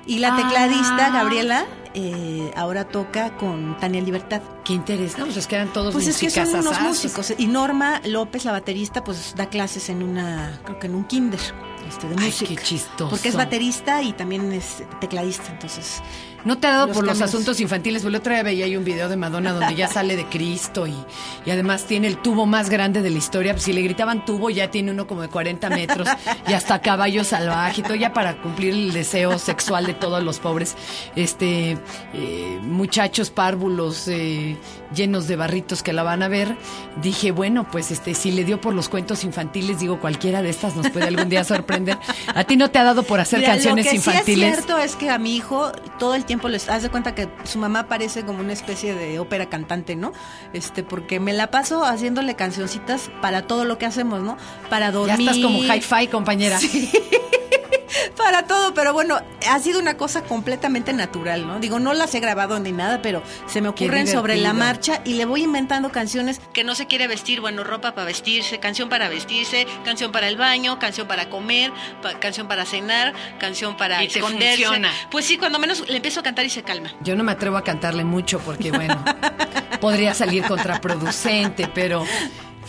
Y 0.05 0.19
la 0.19 0.33
Ah. 0.33 0.35
tecladista, 0.35 1.09
Gabriela, 1.11 1.65
eh, 1.93 2.51
ahora 2.55 2.85
toca 2.87 3.35
con 3.37 3.77
Tania 3.79 4.01
Libertad. 4.01 4.41
Qué 4.63 4.73
interesante. 4.73 5.25
Pues 5.25 5.37
es 5.37 5.47
que 5.47 5.55
eran 5.55 5.73
todos 5.73 5.93
Pues 5.93 6.07
es 6.07 6.17
que 6.17 6.29
son 6.29 6.43
unos 6.47 6.65
musicazazazos. 6.65 7.03
músicos. 7.13 7.33
Y 7.39 7.47
Norma 7.47 8.01
López, 8.05 8.45
la 8.45 8.51
baterista, 8.51 9.03
pues 9.03 9.33
da 9.35 9.47
clases 9.47 9.89
en 9.89 10.03
una, 10.03 10.59
creo 10.63 10.79
que 10.79 10.87
en 10.87 10.95
un 10.95 11.03
kinder 11.05 11.39
este, 11.89 12.07
de 12.07 12.15
Ay, 12.17 12.25
música. 12.27 12.55
qué 12.55 12.61
chistoso. 12.63 13.09
Porque 13.09 13.29
es 13.29 13.35
baterista 13.35 14.01
y 14.01 14.13
también 14.13 14.51
es 14.51 14.83
tecladista, 14.99 15.51
entonces... 15.51 16.01
¿No 16.45 16.57
te 16.57 16.67
ha 16.67 16.71
dado 16.71 16.87
Los 16.87 16.95
por 16.95 17.05
los 17.05 17.21
asuntos 17.21 17.59
infantiles? 17.59 18.01
Porque 18.01 18.15
el 18.15 18.19
otro 18.21 18.33
día 18.33 18.43
veía 18.43 18.65
ahí 18.65 18.75
un 18.75 18.83
video 18.83 19.09
de 19.09 19.15
Madonna 19.15 19.53
donde 19.53 19.75
ya 19.75 19.87
sale 19.87 20.15
de 20.15 20.25
Cristo 20.25 20.87
y, 20.87 20.95
y 21.45 21.51
además 21.51 21.85
tiene 21.85 22.07
el 22.07 22.17
tubo 22.17 22.45
más 22.45 22.69
grande 22.69 23.01
de 23.01 23.09
la 23.09 23.17
historia. 23.17 23.57
Si 23.57 23.73
le 23.73 23.81
gritaban 23.81 24.25
tubo, 24.25 24.49
ya 24.49 24.71
tiene 24.71 24.91
uno 24.91 25.07
como 25.07 25.21
de 25.21 25.27
40 25.29 25.69
metros 25.69 26.07
y 26.47 26.53
hasta 26.53 26.81
caballo 26.81 27.23
salvaje 27.23 27.81
y 27.81 27.83
todo, 27.83 27.95
ya 27.95 28.13
para 28.13 28.41
cumplir 28.41 28.73
el 28.73 28.93
deseo 28.93 29.37
sexual 29.37 29.85
de 29.85 29.93
todos 29.93 30.23
los 30.23 30.39
pobres 30.39 30.75
este 31.15 31.77
eh, 32.13 32.59
muchachos 32.63 33.29
párvulos 33.29 34.07
eh, 34.07 34.57
llenos 34.93 35.27
de 35.27 35.35
barritos 35.35 35.83
que 35.83 35.93
la 35.93 36.03
van 36.03 36.23
a 36.23 36.27
ver. 36.27 36.55
Dije, 37.01 37.31
bueno, 37.31 37.67
pues 37.69 37.91
este 37.91 38.13
si 38.13 38.31
le 38.31 38.43
dio 38.43 38.59
por 38.59 38.73
los 38.73 38.89
cuentos 38.89 39.23
infantiles, 39.23 39.79
digo, 39.79 39.99
cualquiera 39.99 40.41
de 40.41 40.49
estas 40.49 40.75
nos 40.75 40.89
puede 40.89 41.07
algún 41.07 41.29
día 41.29 41.43
sorprender. 41.43 41.97
¿A 42.33 42.43
ti 42.43 42.57
no 42.57 42.69
te 42.69 42.79
ha 42.79 42.83
dado 42.83 43.03
por 43.03 43.19
hacer 43.19 43.39
Mira, 43.39 43.53
canciones 43.53 43.85
lo 43.85 43.91
que 43.91 43.97
infantiles? 43.97 44.25
Sí 44.25 44.43
es 44.43 44.55
cierto 44.55 44.77
es 44.77 44.95
que 44.95 45.09
a 45.09 45.17
mi 45.17 45.35
hijo 45.35 45.71
todo 45.99 46.15
el 46.15 46.25
tiempo 46.25 46.30
les 46.49 46.69
haz 46.69 46.83
de 46.83 46.89
cuenta 46.89 47.13
que 47.15 47.27
su 47.43 47.59
mamá 47.59 47.87
parece 47.87 48.23
como 48.25 48.39
una 48.39 48.53
especie 48.53 48.93
de 48.93 49.19
ópera 49.19 49.47
cantante, 49.49 49.95
¿no? 49.95 50.13
Este, 50.53 50.83
porque 50.83 51.19
me 51.19 51.33
la 51.33 51.51
paso 51.51 51.83
haciéndole 51.85 52.35
cancioncitas 52.35 53.09
para 53.21 53.47
todo 53.47 53.65
lo 53.65 53.77
que 53.77 53.85
hacemos, 53.85 54.21
¿no? 54.21 54.37
Para 54.69 54.87
Ya 54.87 54.91
dormir. 54.91 55.19
estás 55.29 55.37
como 55.43 55.59
hi-fi, 55.63 56.07
compañera. 56.07 56.57
Para 58.31 58.47
todo, 58.47 58.73
pero 58.73 58.93
bueno, 58.93 59.19
ha 59.49 59.59
sido 59.59 59.77
una 59.81 59.97
cosa 59.97 60.21
completamente 60.23 60.93
natural, 60.93 61.45
¿no? 61.45 61.59
Digo, 61.59 61.79
no 61.79 61.93
las 61.93 62.15
he 62.15 62.21
grabado 62.21 62.57
ni 62.61 62.71
nada, 62.71 63.01
pero 63.01 63.21
se 63.45 63.59
me 63.59 63.67
ocurren 63.67 64.07
sobre 64.07 64.37
la 64.37 64.53
marcha 64.53 65.01
y 65.03 65.15
le 65.15 65.25
voy 65.25 65.43
inventando 65.43 65.91
canciones 65.91 66.39
que 66.53 66.63
no 66.63 66.73
se 66.73 66.87
quiere 66.87 67.07
vestir, 67.09 67.41
bueno, 67.41 67.65
ropa 67.65 67.93
para 67.93 68.05
vestirse, 68.07 68.57
canción 68.59 68.87
para 68.87 69.09
vestirse, 69.09 69.67
canción 69.83 70.13
para 70.13 70.29
el 70.29 70.37
baño, 70.37 70.79
canción 70.79 71.09
para 71.09 71.27
comer, 71.29 71.73
pa- 72.01 72.19
canción 72.21 72.47
para 72.47 72.63
cenar, 72.65 73.11
canción 73.37 73.75
para 73.75 74.01
Y 74.01 74.07
esconderse. 74.07 74.63
funciona. 74.63 74.91
Pues 75.11 75.25
sí, 75.25 75.37
cuando 75.37 75.59
menos 75.59 75.85
le 75.89 75.97
empiezo 75.97 76.21
a 76.21 76.23
cantar 76.23 76.45
y 76.45 76.49
se 76.49 76.63
calma. 76.63 76.89
Yo 77.01 77.17
no 77.17 77.25
me 77.25 77.33
atrevo 77.33 77.57
a 77.57 77.65
cantarle 77.65 78.05
mucho 78.05 78.39
porque, 78.39 78.71
bueno, 78.71 79.03
podría 79.81 80.13
salir 80.13 80.45
contraproducente, 80.45 81.67
pero, 81.75 82.05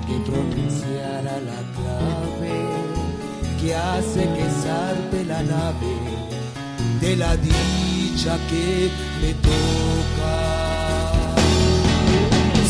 que 0.06 0.16
pronunciara 0.30 1.40
la 1.40 1.60
clave 1.76 2.56
que 3.60 3.74
hace 3.74 4.20
que 4.20 4.25
de 7.00 7.16
la 7.16 7.36
dicha 7.36 8.38
que 8.48 8.90
me 9.20 9.34
toca. 9.34 10.34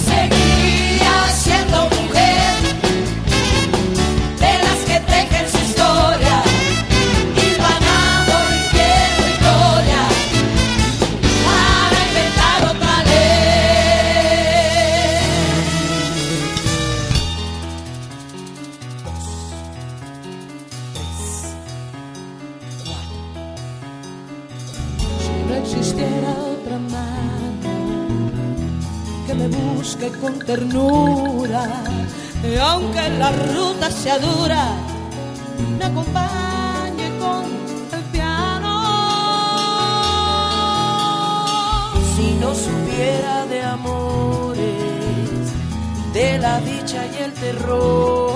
Seguiría 0.05 1.29
siendo 1.33 1.85
mujer 1.85 2.56
ternura, 30.57 31.65
Y 32.43 32.57
aunque 32.57 33.09
la 33.19 33.31
ruta 33.31 33.91
sea 33.91 34.19
dura, 34.19 34.63
me 35.79 35.85
acompañe 35.85 37.09
con 37.19 37.45
el 37.97 38.05
piano. 38.15 38.73
si 42.15 42.27
no 42.43 42.55
supiera 42.55 43.47
de 43.47 43.63
amores, 43.63 45.45
de 46.15 46.39
la 46.39 46.61
dicha 46.61 47.01
y 47.15 47.23
el 47.25 47.33
terror, 47.33 48.36